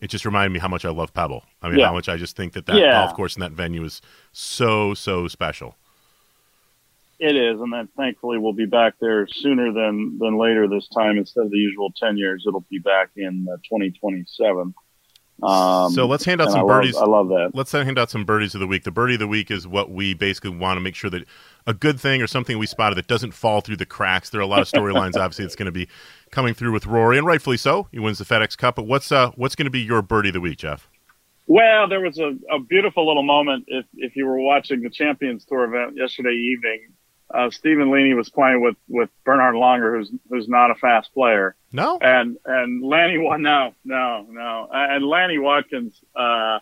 [0.00, 1.44] it just reminded me how much I love Pebble.
[1.62, 1.86] I mean, Yeah.
[1.86, 2.92] how much I just think that that Yeah.
[2.92, 4.00] golf course and that venue is
[4.32, 5.76] so so special.
[7.22, 11.18] It is, and then thankfully we'll be back there sooner than than later this time.
[11.18, 14.74] Instead of the usual ten years, it'll be back in uh, 2027.
[15.42, 16.96] Um, So let's hand out some I love- birdies.
[16.96, 17.50] I love that.
[17.54, 18.84] Let's hand out some birdies of the week.
[18.84, 21.24] The birdie of the week is what we basically want to make sure that
[21.66, 24.30] a good thing or something we spotted that doesn't fall through the cracks.
[24.30, 25.88] There are a lot of storylines, obviously, that's going to be
[26.30, 27.86] coming through with Rory, and rightfully so.
[27.92, 28.76] He wins the FedEx Cup.
[28.76, 30.88] But what's uh, what's going to be your birdie of the week, Geoff?
[31.46, 33.64] Well, there was a, a beautiful little moment.
[33.68, 36.92] If if you were watching the Champions Tour event yesterday evening,
[37.32, 41.54] uh, Stephen Leaney was playing with with Bernhard Langer, who's who's not a fast player,
[41.72, 44.68] No, and and Lanny wa no no no.
[44.72, 46.58] And Lanny Wadkins uh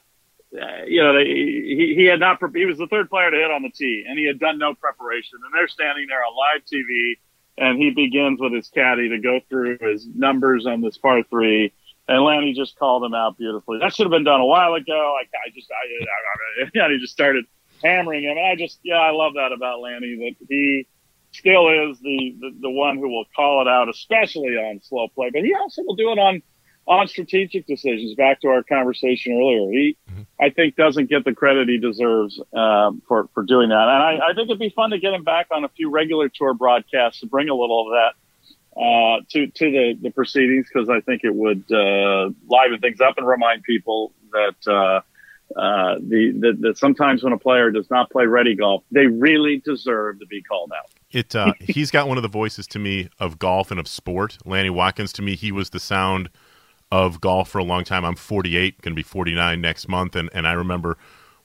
[0.87, 3.63] you know they, he he had not he was the third player to hit on
[3.63, 5.39] the tee and he had done no preparation.
[5.45, 7.17] And they're standing there on live TV
[7.59, 11.73] and he begins with his caddy to go through his numbers on this par three.
[12.07, 13.79] And Lanny just called him out beautifully.
[13.81, 15.17] That should have been done a while ago.
[15.19, 17.45] I, I just I, I, I he just started
[17.83, 20.87] hammering him and I just yeah I love that about Lanny that he
[21.33, 25.31] still is the, the, the one who will call it out, especially on slow play,
[25.33, 26.43] but he also will do it on,
[26.87, 28.15] on strategic decisions.
[28.15, 29.71] Back to our conversation earlier.
[29.71, 30.27] He, Mhm.
[30.41, 33.89] I think, doesn't get the credit he deserves, um, for, for doing that.
[33.89, 36.29] And I, I think it'd be fun to get him back on a few regular
[36.29, 40.89] tour broadcasts to bring a little of that, uh, to, to the, the proceedings because
[40.89, 45.01] I think it would, uh, liven things up and remind people that, uh,
[45.57, 49.63] uh, the, that, that sometimes when a player does not play ready golf, they really
[49.65, 50.91] deserve to be called out.
[51.11, 54.39] it uh, he's got one of the voices to me of golf and of sport.
[54.45, 56.29] Lanny Wadkins to me, he was the sound
[56.91, 58.05] of golf for a long time.
[58.05, 60.97] I'm 48, going to be 49 next month, and, and I remember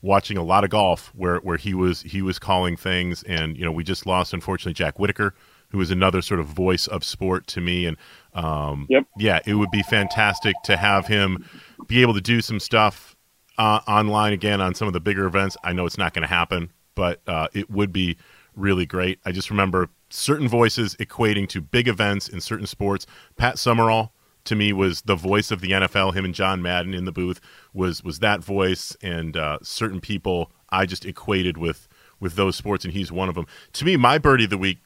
[0.01, 3.63] watching a lot of golf where, where he was he was calling things, and you
[3.65, 5.33] know we just lost unfortunately Jack Whitaker,
[5.69, 7.97] who is another sort of voice of sport to me, and
[8.33, 9.05] um, Yep.
[9.17, 11.45] yeah, it would be fantastic to have him
[11.87, 13.12] be able to do some stuff
[13.57, 15.57] uh, online again on some of the bigger events.
[15.63, 18.17] I know it's not going to happen, but uh, it would be
[18.55, 19.19] really great.
[19.25, 23.05] I just remember certain voices equating to big events in certain sports.
[23.35, 24.13] Pat Summerall
[24.45, 26.13] to me was the voice of the NFL.
[26.13, 27.39] Him and John Madden in the booth
[27.73, 31.87] was was that voice, and uh, certain people I just equated with
[32.19, 33.47] with those sports, and he's one of them.
[33.73, 34.79] To me, my birdie of the week.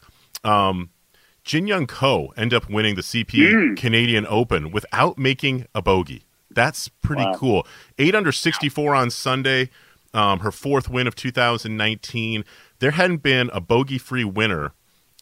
[0.43, 0.91] Um,
[1.43, 6.26] Jin Young Ko end up winning the CP Canadian Open without making a bogey.
[6.57, 7.35] That's pretty Wow.
[7.35, 7.67] cool.
[7.99, 9.69] Eight under 64 on Sunday,
[10.15, 12.43] um, her fourth win of 2019.
[12.79, 14.73] There hadn't been a bogey free winner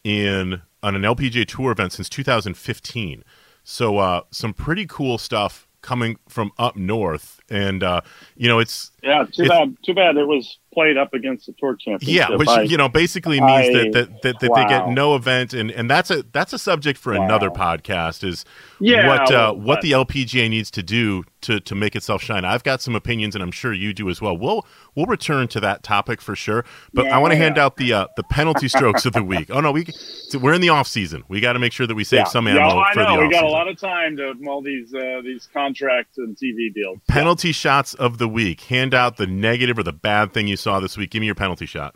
[0.02, 3.22] in on an LPGA Tour event since 2015.
[3.64, 8.00] So uh, some pretty cool stuff coming from up north, and uh,
[8.34, 9.76] you know it's Yeah, too It's- bad.
[9.84, 12.28] Too bad it was played up against the tour championship.
[12.30, 15.14] yeah, which I- you know basically means I- that that, that, that they get no
[15.16, 17.24] event, and, and that's a that's a subject for Wow.
[17.24, 18.22] another podcast.
[18.22, 18.44] Is
[18.78, 22.44] Yeah, what uh, what the LPGA needs to do to to make itself shine.
[22.44, 24.36] I've got some opinions, and I'm sure you do as well.
[24.36, 26.64] We'll we'll return to that topic for sure.
[26.92, 27.44] But I want to Yeah.
[27.44, 29.50] hand out the uh, the penalty strokes of the week.
[29.50, 29.86] Oh no, we
[30.28, 31.24] so we're in the off season.
[31.28, 32.24] We got to make sure that we save yeah.
[32.24, 33.16] some yeah, ammo I for know.
[33.16, 36.72] the we got a lot of time to mull these uh, these contracts and TV
[36.72, 36.98] deals.
[37.08, 38.60] Penalty shots of the week.
[38.62, 41.10] Hand out the negative or the bad thing you saw this week.
[41.10, 41.94] Give me your penalty shot.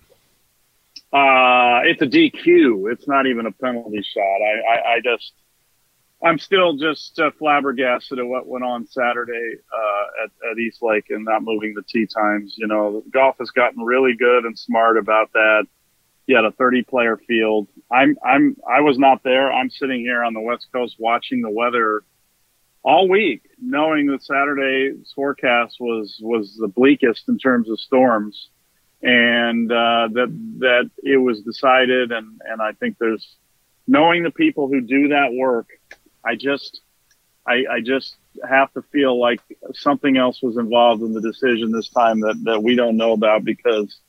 [1.12, 2.92] Uh, it's a DQ.
[2.92, 4.22] It's not even a penalty shot.
[4.22, 5.32] I, I, I just,
[6.22, 11.06] I'm still just uh, flabbergasted at what went on Saturday uh, at, at East Lake
[11.08, 12.54] and not moving the tee times.
[12.58, 15.66] You know, golf has gotten really good and smart about that.
[16.26, 17.68] You had a 30 player field.
[17.90, 19.50] I'm, I'm, I was not there.
[19.50, 22.02] I'm sitting here on the West Coast watching the weather
[22.82, 28.48] all week, knowing that Saturday's forecast was was the bleakest in terms of storms
[29.02, 33.36] and uh, that that it was decided, and and I think there's
[33.86, 35.68] knowing the people who do that work.
[36.24, 36.80] I just,
[37.46, 38.16] I, I just
[38.48, 39.40] have to feel like
[39.72, 43.44] something else was involved in the decision this time that, that we don't know about
[43.44, 44.00] because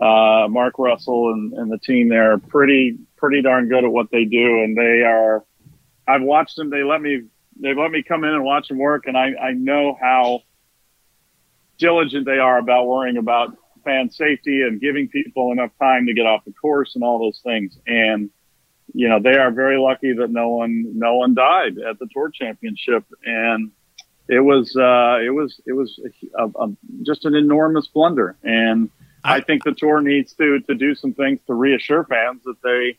[0.00, 4.10] uh, Mark Russell and, and the team there are pretty pretty darn good at what
[4.10, 5.44] they do, and they are.
[6.08, 6.70] I've watched them.
[6.70, 7.24] They let me
[7.60, 10.42] they let me come in and watch them work, and I, I know how
[11.78, 16.26] diligent they are about worrying about fan safety and giving people enough time to get
[16.26, 17.78] off the course and all those things.
[17.86, 18.30] And
[18.94, 22.30] you know they are very lucky that no one no one died at the tour
[22.30, 23.70] championship, and
[24.28, 26.00] it was uh, it was it was
[26.38, 26.72] a, a,
[27.02, 28.36] just an enormous blunder.
[28.42, 28.90] And
[29.24, 32.62] I, I think the tour needs to to do some things to reassure fans that
[32.62, 32.98] they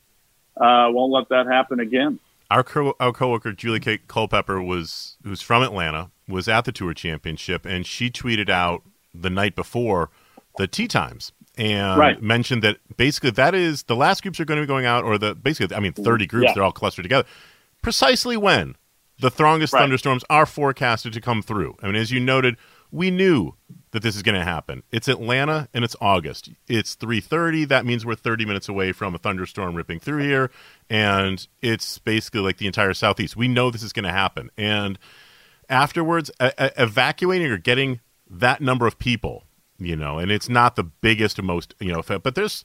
[0.57, 2.19] uh, won't let that happen again.
[2.49, 6.93] Our co- our coworker Julie Kate Culpepper was who's from Atlanta was at the tour
[6.93, 10.09] championship, and she tweeted out the night before
[10.57, 12.21] the tee times and right.
[12.21, 15.17] mentioned that basically that is the last groups are going to be going out, or
[15.17, 16.53] the basically, I mean, 30 groups, yeah.
[16.53, 17.27] they're all clustered together.
[17.81, 18.75] Precisely when
[19.19, 19.81] the strongest right.
[19.81, 21.77] thunderstorms are forecasted to come through.
[21.81, 22.57] I mean, as you noted,
[22.91, 23.53] we knew
[23.91, 24.83] that this is going to happen.
[24.91, 26.49] It's Atlanta and it's August.
[26.67, 27.67] It's 3:30.
[27.67, 30.51] That means we're 30 minutes away from a thunderstorm ripping through here
[30.89, 33.35] and it's basically like the entire southeast.
[33.35, 34.49] We know this is going to happen.
[34.57, 34.97] And
[35.69, 39.45] afterwards a- a- evacuating or getting that number of people
[39.81, 42.63] you know, and it's not the biggest, most, you know, but there's,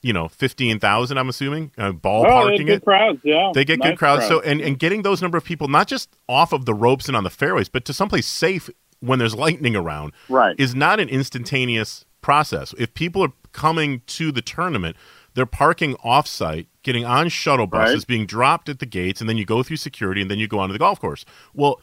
[0.00, 1.18] you know, fifteen thousand.
[1.18, 2.84] I'm assuming uh, ballparking oh, it.
[2.84, 4.26] Crowds, yeah, they get nice good crowds.
[4.26, 4.44] crowds.
[4.44, 7.16] So and and getting those number of people, not just off of the ropes and
[7.16, 11.08] on the fairways, but to someplace safe when there's lightning around, right, is not an
[11.08, 12.74] instantaneous process.
[12.78, 14.96] If people are coming to the tournament,
[15.34, 18.06] they're parking offsite, getting on shuttle buses, right.
[18.06, 20.58] being dropped at the gates, and then you go through security, and then you go
[20.58, 21.24] onto the golf course.
[21.54, 21.80] Well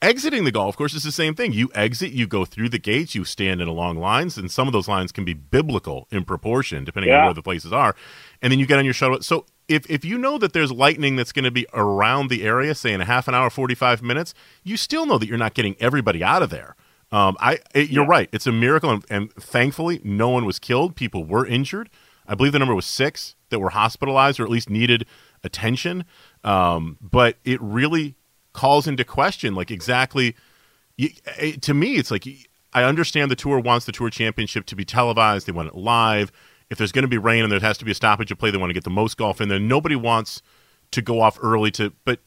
[0.00, 1.52] Exiting the golf course is the same thing.
[1.52, 4.72] You exit, you go through the gates, you stand in along lines, and some of
[4.72, 7.18] those lines can be biblical in proportion, depending yeah.
[7.18, 7.96] on where the places are.
[8.40, 9.20] And then you get on your shuttle.
[9.22, 12.76] So if, if you know that there's lightning that's going to be around the area,
[12.76, 15.74] say in a half an hour, 45 minutes, you still know that you're not getting
[15.80, 16.76] everybody out of there.
[17.10, 18.10] Um, I it, you're yeah.
[18.10, 18.28] right.
[18.32, 20.94] It's a miracle, and, and, thankfully, no one was killed.
[20.94, 21.90] People were injured.
[22.26, 25.06] I believe the number was six that were hospitalized or at least needed
[25.42, 26.04] attention.
[26.44, 28.14] Um, but it really
[28.58, 30.34] calls into question like exactly
[30.98, 32.26] eh, to me it's like
[32.72, 36.30] I understand the tour wants the tour championship to be televised, they want it live.
[36.70, 38.50] If there's going to be rain and there has to be a stoppage of play,
[38.50, 39.58] they want to get the most golf in there.
[39.58, 40.42] Nobody wants
[40.90, 42.20] to go off early to but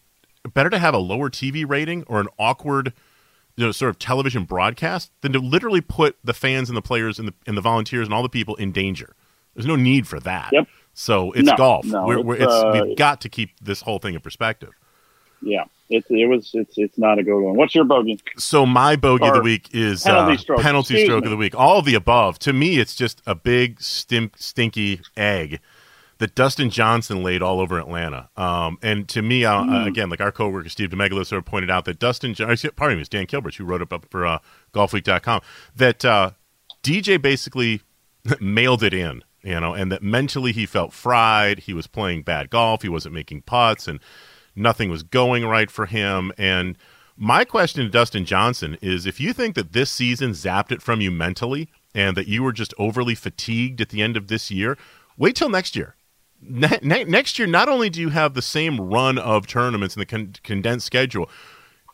[0.54, 2.94] better to have a lower TV rating or an awkward
[3.56, 7.20] you know, sort of television broadcast than to literally put the fans and the players
[7.20, 9.16] and the and the volunteers and all the people in danger.
[9.54, 10.50] There's no need for that.
[10.54, 10.68] Yep.
[10.94, 11.86] So it's no, golf.
[11.86, 14.72] No, we're, we're, it's, uh, we've got to keep this whole thing in perspective.
[15.42, 17.56] Yeah, it, it was it's it's not a good one.
[17.56, 18.20] What's your bogey?
[18.38, 21.38] So my bogey or of the week is penalty uh, stroke, penalty stroke of the
[21.38, 21.56] week.
[21.56, 22.40] All of the above.
[22.40, 25.60] To me, it's just a big stink, stinky egg
[26.22, 28.30] that Dustin Johnson laid all over Atlanta.
[28.38, 29.86] Um, and to me, uh, mm.
[29.86, 32.94] uh, again, like our coworker Steve DiMeglio sort of pointed out that Dustin, pardon me,
[32.94, 34.38] it was Dan Kilbridge who wrote up for uh,
[34.72, 35.42] GolfWeek.com
[35.76, 36.32] that uh,
[36.84, 37.82] DJ basically
[38.40, 41.62] mailed it in, you know, and that mentally he felt fried.
[41.62, 42.84] He was playing bad golf.
[42.84, 44.00] He wasn't making putts and
[44.56, 46.32] nothing was going right for him.
[46.38, 46.78] And
[47.18, 51.02] my question to Dustin Johnson is if you think that this season zapped it from
[51.02, 54.78] you mentally and that you were just overly fatigued at the end of this year,
[55.18, 55.96] wait till next year.
[56.42, 60.00] Ne- ne- next year, not only do you have the same run of tournaments in
[60.00, 61.30] the con- condensed schedule,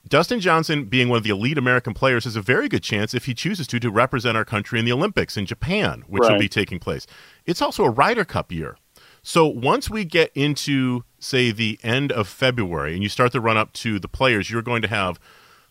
[0.08, 3.26] Dustin Johnson, being one of the elite American players, has a very good chance, if
[3.26, 6.32] he chooses to, to represent our country in the Olympics in Japan, which right.
[6.32, 7.06] will be taking place.
[7.46, 8.78] It's also a Ryder Cup year.
[9.22, 13.58] So once we get into, say, the end of February and you start the run
[13.58, 15.20] up to the players, you're going to have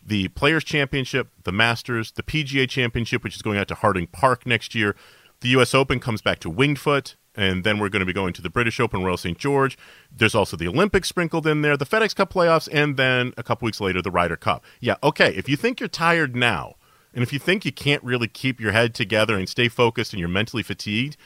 [0.05, 4.47] the Players Championship, the Masters, the PGA Championship, which is going out to Harding Park
[4.47, 4.95] next year.
[5.41, 5.75] The U.S.
[5.75, 8.49] Open comes back to Winged Foot, and then we're going to be going to the
[8.49, 9.37] British Open, Royal St.
[9.37, 9.77] George.
[10.11, 13.67] There's also the Olympics sprinkled in there, the FedEx Cup playoffs, and then a couple
[13.67, 14.65] weeks later, the Ryder Cup.
[14.81, 16.77] Yeah, okay, if you think you're tired now,
[17.13, 20.21] and if you think you can't really keep your head together and stay focused and
[20.21, 21.17] you're mentally fatigued,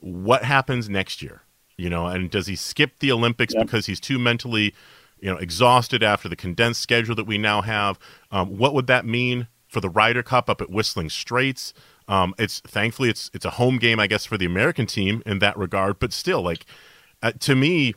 [0.00, 1.42] what happens next year?
[1.76, 4.74] You know, and does he skip the Olympics because he's too mentally,
[5.18, 7.98] you know, exhausted after the condensed schedule that we now have?
[8.30, 11.72] Um, what would that mean for the Ryder Cup up at Whistling Straits?
[12.08, 15.38] Um, it's thankfully it's it's a home game, I guess, for the American team in
[15.38, 15.98] that regard.
[15.98, 16.66] But still, like
[17.22, 17.94] uh, to me,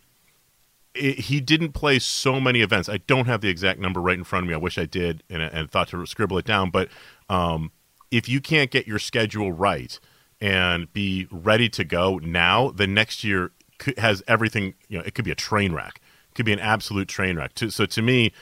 [0.93, 2.87] it, he didn't play so many events.
[2.87, 4.53] I don't have the exact number right in front of me.
[4.53, 6.69] I wish I did, and, and thought to scribble it down.
[6.69, 6.89] But
[7.29, 7.71] um,
[8.11, 9.99] if you can't get your schedule right
[10.39, 13.51] and be ready to go now, the next year
[13.97, 14.73] has everything.
[14.87, 16.01] You know, it could be a train wreck.
[16.31, 17.51] It could be an absolute train wreck.
[17.69, 18.33] So to me,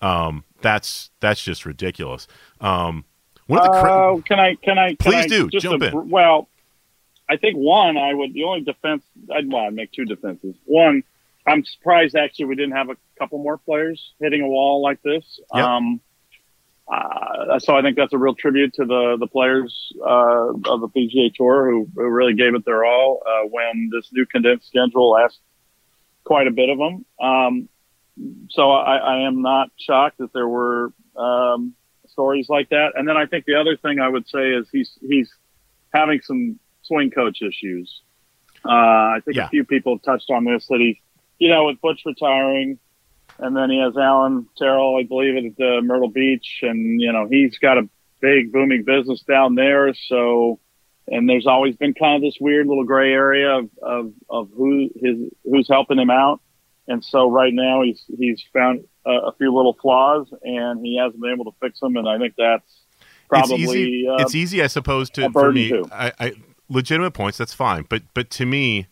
[0.00, 2.26] um, that's that's just ridiculous.
[2.60, 3.04] Um,
[3.46, 5.88] one of the cra- uh, can I can I can please I do jump a,
[5.88, 6.10] in.
[6.10, 6.48] Well,
[7.28, 10.54] I think one I would the only defense I'd well I'd make two defenses.
[10.64, 11.02] One,
[11.46, 15.40] I'm surprised actually we didn't have a couple more players hitting a wall like this.
[15.54, 15.64] Yep.
[15.64, 16.00] Um,
[16.90, 20.88] uh, so I think that's a real tribute to the the players uh, of the
[20.88, 25.16] PGA Tour who, who really gave it their all uh, when this new condensed schedule
[25.16, 25.40] asked
[26.24, 27.04] quite a bit of them.
[27.20, 27.68] Um,
[28.50, 31.74] so I, I, am not shocked that there were um,
[32.08, 32.92] stories like that.
[32.94, 35.30] And then I think the other thing I would say is he's he's
[35.94, 38.02] having some swing coach issues.
[38.64, 39.46] Uh, I think yeah.
[39.46, 40.96] a few people have touched on this that he's
[41.38, 42.78] you know with Butch retiring
[43.42, 47.26] and then he has Allen Terrell, I believe, at the Myrtle Beach, and you know
[47.28, 47.88] he's got a
[48.20, 49.92] big booming business down there.
[50.06, 50.60] So,
[51.08, 54.88] and there's always been kind of this weird little gray area of of, of who
[54.94, 56.40] his who's helping him out.
[56.86, 61.20] And so right now he's he's found a, a few little flaws, and he hasn't
[61.20, 61.96] been able to fix them.
[61.96, 62.80] And I think that's
[63.28, 64.08] probably it's easy.
[64.08, 65.82] Uh, it's easy, I suppose, to for me.
[65.90, 66.32] I, I,
[66.68, 67.38] legitimate points.
[67.38, 68.86] That's fine, but but to me,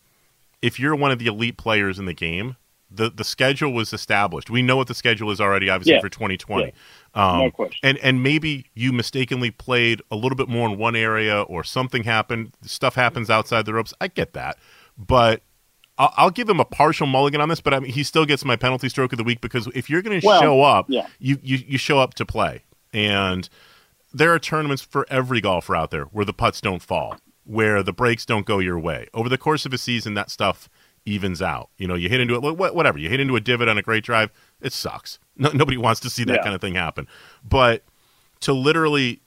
[0.60, 2.56] if you're one of the elite players in the game
[2.90, 4.50] the the schedule was established.
[4.50, 6.00] We know what the schedule is already, obviously yeah.
[6.00, 6.64] for 2020.
[6.64, 6.70] Yeah.
[7.14, 7.78] Um, no question.
[7.82, 12.04] And and maybe you mistakenly played a little bit more in one area, or something
[12.04, 12.52] happened.
[12.62, 13.94] Stuff happens outside the ropes.
[14.00, 14.58] I get that,
[14.98, 15.42] but
[15.98, 17.60] I'll, I'll give him a partial mulligan on this.
[17.60, 20.02] But I mean, he still gets my penalty stroke of the week because if you're
[20.02, 21.06] going to well, show up, yeah.
[21.18, 22.64] you, you you show up to play.
[22.92, 23.48] And
[24.12, 27.92] there are tournaments for every golfer out there where the putts don't fall, where the
[27.92, 29.06] breaks don't go your way.
[29.14, 30.68] Over the course of a season, that stuff
[31.04, 31.70] evens out.
[31.78, 32.98] You know, you hit into it, whatever.
[32.98, 34.30] You hit into a divot on a great drive,
[34.60, 35.18] it sucks.
[35.40, 36.42] No, nobody wants to see that yeah.
[36.42, 37.08] kind of thing happen.
[37.42, 37.82] But
[38.40, 39.22] to literally,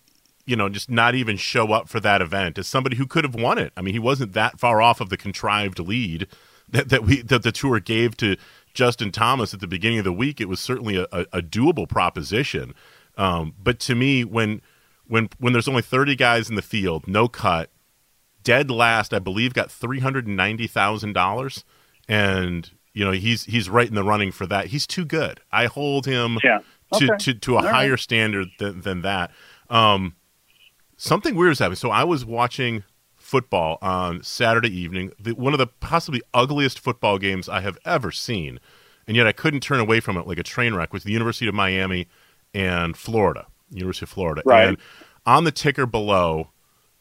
[0.46, 3.34] you know, just not even show up for that event as somebody who could have
[3.34, 3.74] won it.
[3.76, 6.28] I mean, he wasn't that far off of the contrived lead
[6.70, 8.36] that, that we that the tour gave to
[8.76, 10.40] Justin Thomas at the beginning of the week.
[10.40, 12.76] It was certainly a, a, a doable proposition.
[13.18, 14.62] Um, but to me, when
[15.08, 17.70] when when there's only 30 guys in the field, no cut,
[18.44, 21.64] dead last, I believe, got three hundred and ninety thousand dollars,
[22.08, 24.68] and you know he's he's right in the running for that.
[24.68, 25.40] He's too good.
[25.52, 26.60] I hold him yeah.
[26.94, 27.08] okay.
[27.08, 28.00] to, to to a All higher right.
[28.00, 29.32] standard than than that.
[29.70, 30.16] Um,
[30.98, 31.78] something weird is happening.
[31.78, 32.84] So I was watching
[33.16, 38.12] football on Saturday evening, the, one of the possibly ugliest football games I have ever
[38.12, 38.60] seen,
[39.08, 40.94] and yet I couldn't turn away from it like a train wreck.
[40.94, 42.08] Was the University of Miami
[42.54, 44.68] and Florida, University of Florida, right.
[44.68, 44.78] and
[45.26, 46.50] on the ticker below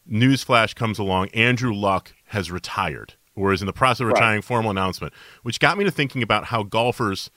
[0.09, 4.43] newsflash comes along Andrew Luck has retired or is in the process of retiring right.
[4.43, 7.31] formal announcement, which got me to thinking about how golfers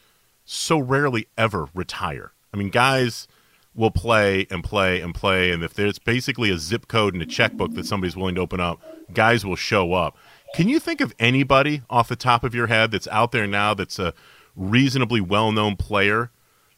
[0.44, 2.32] so rarely ever retire.
[2.52, 3.26] I mean, guys
[3.74, 7.26] will play and play and play, and if there's basically a zip code and a
[7.26, 8.80] checkbook that somebody's willing to open up,
[9.12, 10.16] guys will show up.
[10.54, 13.74] Can you think of anybody off the top of your head that's out there now
[13.74, 14.14] that's a
[14.54, 16.30] reasonably well known player?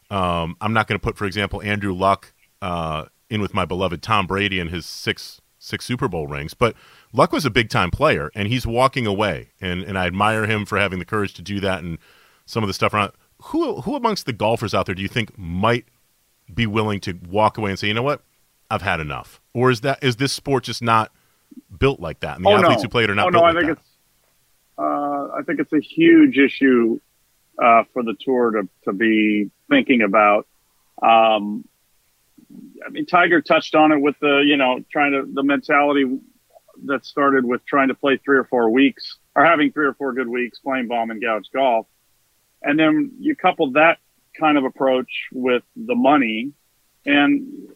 [0.09, 4.01] Um, I'm not going to put, for example, Andrew Luck uh, in with my beloved
[4.01, 6.53] Tom Brady and his six six Super Bowl rings.
[6.53, 6.75] But
[7.13, 10.65] Luck was a big time player, and he's walking away, and and I admire him
[10.65, 11.99] for having the courage to do that, and
[12.45, 13.11] some of the stuff around.
[13.43, 15.85] Who who amongst the golfers out there do you think might
[16.53, 18.23] be willing to walk away and say, you know what,
[18.71, 21.11] I've had enough, or is that is this sport just not
[21.77, 22.83] built like that, and the oh, athletes no.
[22.83, 23.81] who play it are not oh, built no, like I think that?
[23.81, 23.89] It's,
[24.77, 26.99] uh, I think it's a huge issue
[27.61, 30.47] uh, for the tour to to be thinking about.
[31.01, 31.65] Um,
[32.85, 36.05] I mean, Tiger touched on it with the, you know, trying to, the mentality
[36.85, 40.13] that started with trying to play three or four weeks or having three or four
[40.13, 41.85] good weeks playing bomb and gouge golf.
[42.61, 43.99] And then you couple that
[44.39, 46.53] kind of approach with the money
[47.05, 47.69] and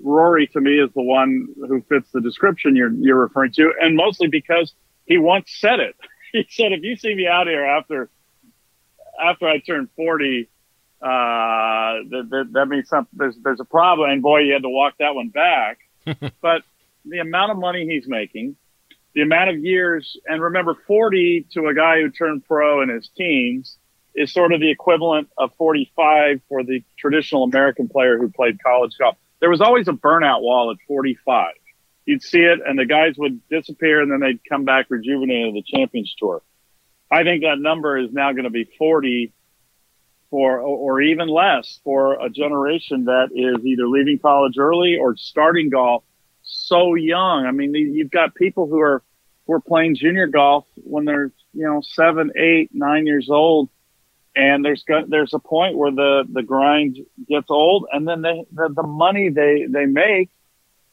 [0.00, 3.72] Rory to me is the one who fits the description you're, you're referring to.
[3.80, 4.72] And mostly because
[5.06, 5.96] he once said it.
[6.30, 8.10] He said, if you see me out here after,
[9.18, 10.46] after I turn 40,
[11.00, 14.10] uh, that, that, means something, there's, there's a problem.
[14.10, 15.78] And boy, you had to walk that one back.
[16.40, 16.62] but
[17.04, 18.56] the amount of money he's making,
[19.14, 23.08] the amount of years, and remember 40 to a guy who turned pro in his
[23.16, 23.76] teens
[24.14, 28.92] is sort of the equivalent of 45 for the traditional American player who played college
[28.98, 29.16] golf.
[29.40, 31.54] There was always a burnout wall at 45.
[32.06, 35.62] You'd see it and the guys would disappear and then they'd come back rejuvenated the
[35.62, 36.42] Champions Tour.
[37.10, 39.32] I think that number is now going to be 40
[40.30, 45.70] for, or even less for a generation that is either leaving college early or starting
[45.70, 46.04] golf
[46.42, 47.46] so young.
[47.46, 49.02] I mean, you've got people who are,
[49.46, 53.70] who are playing junior golf when they're, you know, seven, eight, nine years old.
[54.36, 56.98] And there's there's a point where the, the grind
[57.28, 60.30] gets old and then they, the, the money they, they make,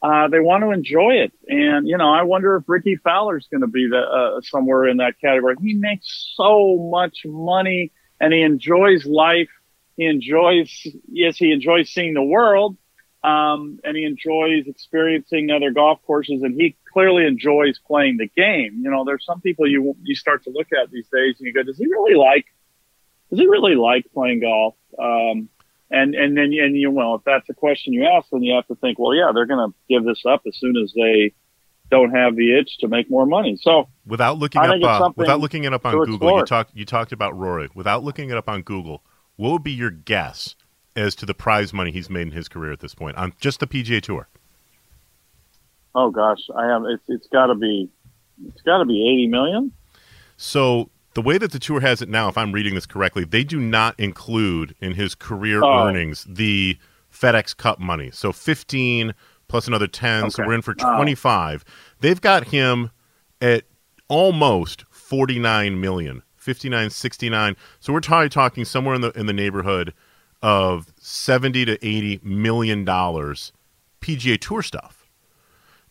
[0.02, 1.34] uh, they want to enjoy it.
[1.48, 4.98] And, you know, I wonder if Rickie Fowler's going to be the, uh, somewhere in
[4.98, 5.56] that category.
[5.62, 9.50] He makes so much money and he enjoys life.
[9.98, 12.78] He enjoys, yes, he enjoys seeing the world.
[13.24, 18.82] Um, and he enjoys experiencing other golf courses and he clearly enjoys playing the game.
[18.84, 21.54] You know, there's some people you, you start to look at these days and you
[21.54, 22.46] go, does he really like,
[23.32, 24.76] does he really like playing golf?
[25.00, 25.50] Um,
[25.90, 28.68] and and then and you well, if that's the question you ask, then you have
[28.68, 31.34] to think, well, yeah, they're going to give this up as soon as they
[31.92, 33.58] don't have the itch to make more money.
[33.62, 36.40] So without looking up uh, without looking it up on Google, explore.
[36.40, 37.70] you talked you talked about Rory.
[37.76, 39.04] Without looking it up on Google,
[39.36, 40.56] what would be your guess
[40.96, 43.60] as to the prize money he's made in his career at this point on just
[43.60, 44.28] the PGA Tour?
[45.94, 47.90] Oh gosh, I have it's it's got to be
[48.48, 49.72] it's got to be eighty million.
[50.38, 53.44] So the way that the tour has it now, if I'm reading this correctly, they
[53.44, 55.88] do not include in his career oh.
[55.88, 56.78] earnings the
[57.12, 58.12] FedEx Cup money.
[58.12, 59.14] So 15
[59.48, 60.30] plus another 10, okay.
[60.30, 61.66] so we're in for 25.
[61.66, 61.72] Oh.
[62.00, 62.92] They've got him
[63.42, 63.64] at
[64.08, 67.56] almost 49 million, 59, 69.
[67.80, 69.94] So we're probably talking somewhere in the in the neighborhood
[70.42, 73.52] of 70 to 80 million dollars
[74.02, 75.08] PGA Tour stuff.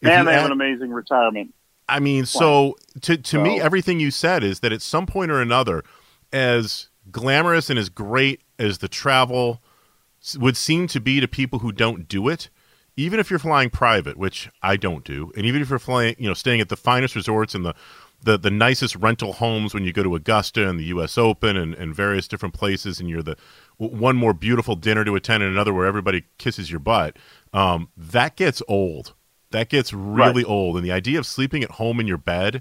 [0.01, 1.55] If and they add, have an amazing retirement
[1.89, 5.41] I mean, so to to me, everything you said is that at some point or
[5.41, 5.85] another,
[6.33, 9.63] as glamorous and as great as the travel
[10.39, 12.49] would seem to be to people who don't do it,
[12.97, 16.29] even if you're flying private, which I don't do, and even if you're flying, you
[16.29, 17.75] know, staying at the finest resorts and the
[18.23, 21.19] the, the nicest rental homes when you go to Augusta and the U.S.
[21.19, 23.37] Open and, and various different places, and you're the
[23.77, 27.19] one more beautiful dinner to attend and another where everybody kisses your butt.
[27.53, 29.13] Um, that gets old
[29.55, 30.51] that gets really right.
[30.51, 30.77] old.
[30.77, 32.61] And the idea of sleeping at home in your bed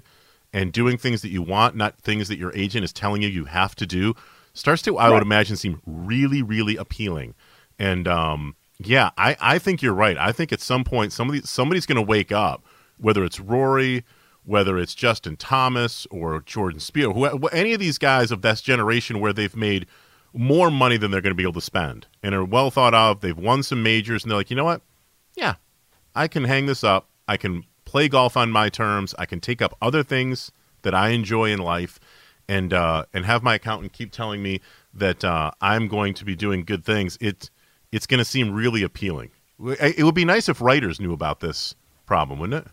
[0.52, 3.46] and doing things that you want, not things that your agent is telling you you
[3.46, 4.14] have to do,
[4.54, 7.34] starts to, I would imagine, seem really, really appealing.
[7.80, 10.16] And um, yeah, I, I think you're right.
[10.18, 12.64] I think at some point somebody somebody's going to wake up,
[12.98, 14.04] whether it's Rory,
[14.44, 19.20] whether it's Justin Thomas or Jordan Spieth, who, any of these guys of this generation
[19.20, 19.86] where they've made
[20.32, 23.20] more money than they're going to be able to spend and are well thought of.
[23.20, 24.82] They've won some majors, and they're like, you know what?
[25.36, 25.54] Yeah,
[26.14, 27.08] I can hang this up.
[27.28, 29.14] I can play golf on my terms.
[29.18, 30.50] I can take up other things
[30.82, 32.00] that I enjoy in life,
[32.48, 34.60] and uh, and have my accountant keep telling me
[34.92, 37.16] that uh, I'm going to be doing good things.
[37.20, 37.50] It
[37.94, 39.30] it's going to seem really appealing.
[39.60, 41.76] It would be nice if writers knew about this
[42.06, 42.72] problem, wouldn't it?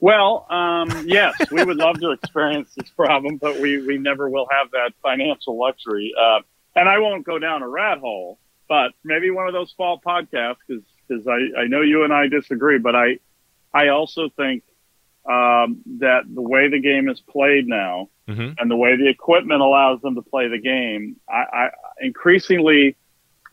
[0.00, 4.48] Well, um, yes, we would love to experience this problem, but we, we never will
[4.50, 6.12] have that financial luxury.
[6.18, 6.40] Uh,
[6.74, 10.56] and I won't go down a rat hole, but maybe one of those fall podcasts
[10.66, 13.18] because because I, I know you and I disagree, but I
[13.74, 14.62] I also think
[15.30, 18.52] um, that the way the game is played now mm-hmm.
[18.58, 21.68] and the way the equipment allows them to play the game, I, I
[22.00, 22.96] increasingly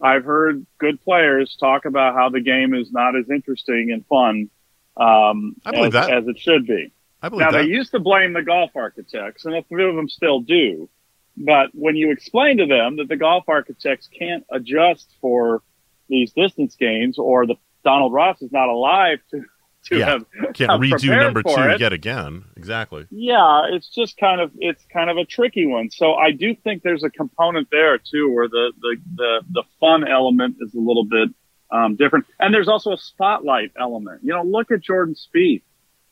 [0.01, 4.49] I've heard good players talk about how the game is not as interesting and fun
[4.95, 6.91] um, as, as, it should be.
[7.21, 7.51] now that.
[7.51, 10.89] they used to blame the golf architects, and a few of them still do.
[11.37, 15.61] But when you explain to them that the golf architects can't adjust for
[16.09, 19.43] these distance games, or the Donald Ross is not alive to
[19.85, 20.05] to yeah.
[20.05, 21.79] have can't have redo number two it.
[21.79, 22.45] yet again.
[22.57, 23.07] Exactly.
[23.09, 25.89] Yeah, it's just kind of it's kind of a tricky one.
[25.89, 30.07] So I do think there's a component there too, where the the the, the fun
[30.07, 31.29] element is a little bit
[31.71, 34.21] um, different, and there's also a spotlight element.
[34.23, 35.63] You know, look at Jordan Spieth.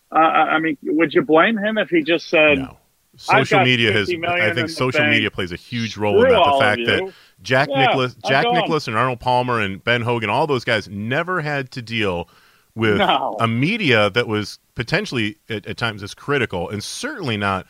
[0.09, 2.59] Uh, I mean, would you blame him if he just said?
[2.59, 2.77] No
[3.17, 6.81] social media has i think social media plays a huge role in that the fact
[6.85, 10.87] that jack yeah, nicklaus jack nicklaus and arnold palmer and ben hogan all those guys
[10.87, 12.29] never had to deal
[12.77, 13.35] with no.
[13.39, 17.65] a media that was potentially at, at, times as critical and certainly not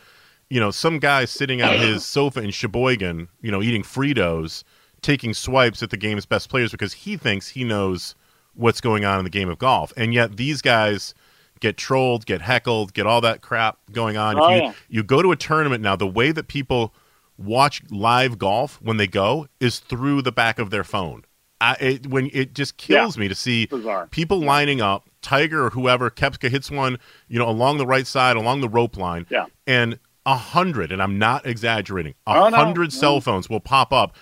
[0.50, 4.64] you know some guy sitting on his sofa in sheboygan you know eating fritos
[5.00, 8.14] taking swipes at the game's best players because he thinks he knows
[8.54, 11.14] what's going on in the game of golf and yet these guys
[11.60, 14.38] get trolled, get heckled, get all that crap going on.
[14.38, 14.72] Oh, if you, yeah.
[14.88, 16.94] you go to a tournament now, the way that people
[17.36, 21.24] watch live golf when they go is through the back of their phone.
[21.60, 23.20] I, it, when it just kills yeah.
[23.20, 24.06] me to see Bizarre.
[24.08, 28.36] people lining up, Tiger or whoever, Koepka hits one, you know, along the right side,
[28.36, 29.46] along the rope line, yeah.
[29.66, 32.88] and a hundred, and I'm not exaggerating, a oh, hundred no.
[32.90, 34.14] cell phones will pop up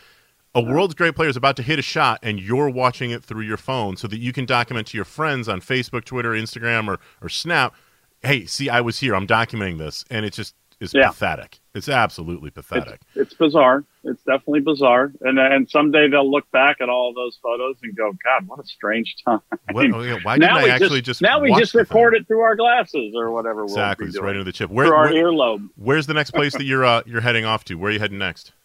[0.57, 3.43] a world's great player is about to hit a shot and you're watching it through
[3.43, 6.99] your phone so that you can document to your friends on Facebook, Twitter, Instagram, or,
[7.21, 7.75] or Snap,
[8.23, 9.15] hey, see, I was here.
[9.15, 10.03] I'm documenting this.
[10.11, 11.09] And it just is yeah.
[11.09, 11.61] pathetic.
[11.75, 13.03] It's absolutely pathetic.
[13.15, 13.85] It's, it's, bizarre.
[14.07, 15.13] It's definitely bizarre.
[15.21, 18.67] And and someday they'll look back at all those photos and go, God, what a
[18.67, 19.41] strange time.
[19.73, 22.57] What, oh why didn't I actually just, just now we just record it through our
[22.57, 23.65] glasses or whatever?
[23.65, 24.71] Exactly, it's right into the chip.
[24.71, 25.69] Where, through our where, earlobe.
[25.77, 27.75] Where's the next place that you're uh, you're heading off to?
[27.75, 28.53] Where are you heading next?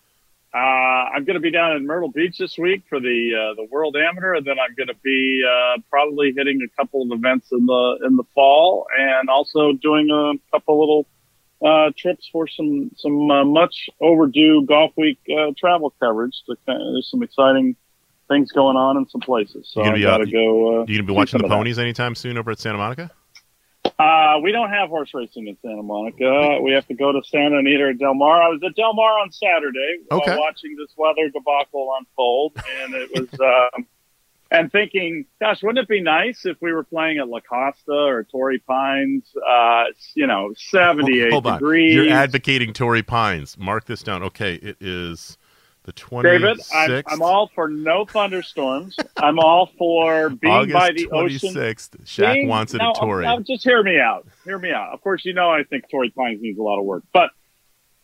[0.53, 3.65] Uh, I'm going to be down in Myrtle Beach this week for the uh, the
[3.71, 7.53] World Amateur, and then I'm going to be uh, probably hitting a couple of events
[7.53, 11.07] in the in the fall, and also doing a couple little
[11.65, 16.41] uh, trips for some some uh, much overdue Golf Week uh, travel coverage.
[16.47, 17.75] To, there's some exciting
[18.27, 20.81] things going on in some places, so I got to go.
[20.81, 23.11] Uh, you going to be watching the ponies anytime soon over at Santa Monica?
[23.99, 26.59] Uh, we don't have horse racing in Santa Monica.
[26.61, 28.41] We have to go to Santa Anita or Del Mar.
[28.41, 30.31] I was at Del Mar on Saturday Okay.
[30.31, 32.53] while watching this weather debacle unfold,
[32.83, 33.39] and it was.
[33.75, 33.85] Um,
[34.51, 38.23] and thinking, gosh, wouldn't it be nice if we were playing at La Costa or
[38.25, 39.23] Torrey Pines?
[39.49, 39.85] Uh,
[40.15, 41.53] you know, seventy-eight Hold on.
[41.53, 41.95] degrees.
[41.95, 43.57] You're advocating Torrey Pines.
[43.57, 44.21] Mark this down.
[44.23, 45.37] Okay, it is
[45.83, 46.23] the 26th.
[46.23, 48.97] David, I'm, I'm all for no thunderstorms.
[49.17, 51.55] I'm all for being August by the ocean.
[51.55, 52.03] 26th.
[52.05, 53.25] Shaq Being- wants it now, at Torrey.
[53.25, 54.27] now, just hear me out.
[54.43, 54.93] Hear me out.
[54.93, 57.31] Of course, you know I think Torrey Pines needs a lot of work, but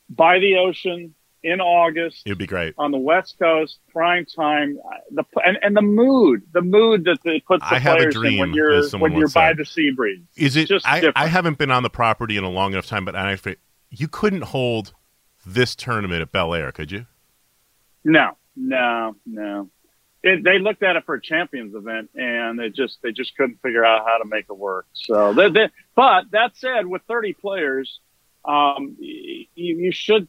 [0.09, 1.13] by the ocean
[1.47, 2.75] in August It'd be great.
[2.77, 4.77] on the West Coast, prime time,
[5.11, 8.53] the and, and the mood, the mood that it puts the I players in when
[8.53, 10.25] you're when you're by the sea breeze.
[10.35, 10.67] Is it?
[10.67, 11.17] just I, different.
[11.17, 13.37] I haven't been on the property in a long enough time, but I
[13.89, 14.93] you couldn't hold
[15.45, 17.05] this tournament at Bel Air, could you?
[18.03, 19.69] No, no, no.
[20.21, 23.61] It, they looked at it for a champions event, and they just they just couldn't
[23.61, 24.87] figure out how to make it work.
[24.91, 28.01] So, they, they, but that said, with 30 players,
[28.43, 30.27] um, you, you should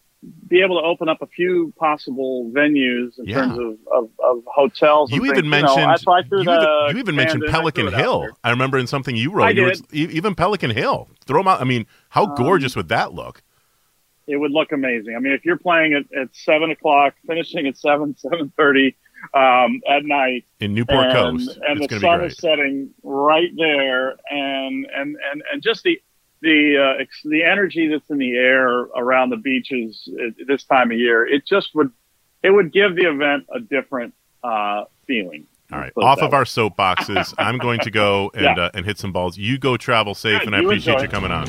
[0.49, 3.37] be able to open up a few possible venues in Yeah.
[3.47, 5.13] terms of, of, of hotels.
[5.13, 5.47] You even things.
[5.49, 8.01] mentioned You, know, I, I you, even, you even mentioned I Pelican threw it out
[8.01, 8.29] Hill.
[8.43, 9.45] I remember in something you wrote.
[9.45, 9.93] I you were- did.
[10.11, 11.09] even Pelican Hill.
[11.25, 11.61] Throw them out.
[11.61, 13.43] I mean, how Um, gorgeous would that look?
[14.27, 15.15] it would look amazing.
[15.17, 18.97] I mean, if you're playing at, at seven o'clock, finishing at seven, seven thirty
[19.35, 21.59] um, at night, In Newport and, Coast.
[21.67, 26.01] and it's the sun is setting right there, and and and and just the
[26.43, 30.99] the uh, the energy that's in the air around the beaches at this time of
[30.99, 31.91] year, it just would
[32.43, 35.47] it would give the event a different uh, feeling.
[35.71, 36.39] All right, off of way.
[36.39, 38.55] our soapboxes, I'm going to go and Yeah.
[38.67, 39.37] uh, and hit some balls.
[39.37, 41.47] You go travel safe, Good, and I you appreciate you coming on.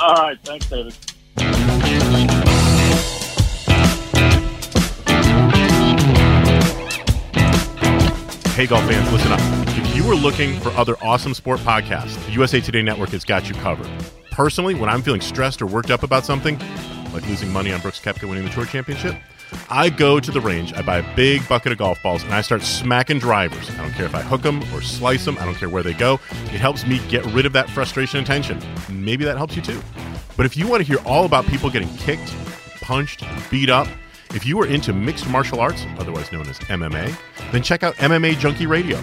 [0.00, 0.94] All right, thanks, David.
[8.54, 9.69] Hey, golf fans, listen up.
[10.00, 13.54] You are looking for other awesome sport podcasts, the USA Today Network has got you
[13.56, 13.86] covered.
[14.30, 16.58] Personally, when I'm feeling stressed or worked up about something,
[17.12, 19.14] like losing money on Brooks Koepka winning the Tour Championship,
[19.68, 22.40] I go to the range, I buy a big bucket of golf balls, and I
[22.40, 23.68] start smacking drivers.
[23.68, 25.92] I don't care if I hook them or slice them, I don't care where they
[25.92, 26.14] go.
[26.44, 28.58] It helps me get rid of that frustration and tension.
[28.88, 29.82] Maybe that helps you too.
[30.34, 32.34] But if you want to hear all about people getting kicked,
[32.80, 33.86] punched, beat up,
[34.34, 37.12] if you are into mixed martial arts, otherwise known as MMA,
[37.52, 38.98] then check out MMA Junkie Radio.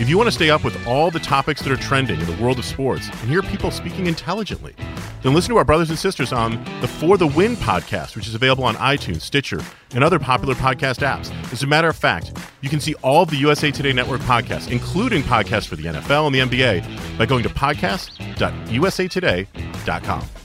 [0.00, 2.42] If you want to stay up with all the topics that are trending in the
[2.42, 4.74] world of sports and hear people speaking intelligently,
[5.22, 8.34] then listen to our brothers and sisters on the For the Win podcast, which is
[8.34, 9.60] available on iTunes, Stitcher,
[9.94, 11.30] and other popular podcast apps.
[11.52, 14.68] As a matter of fact, you can see all of the USA Today Network podcasts,
[14.70, 20.41] including podcasts for the NFL and the NBA, by going to podcast.usatoday.com.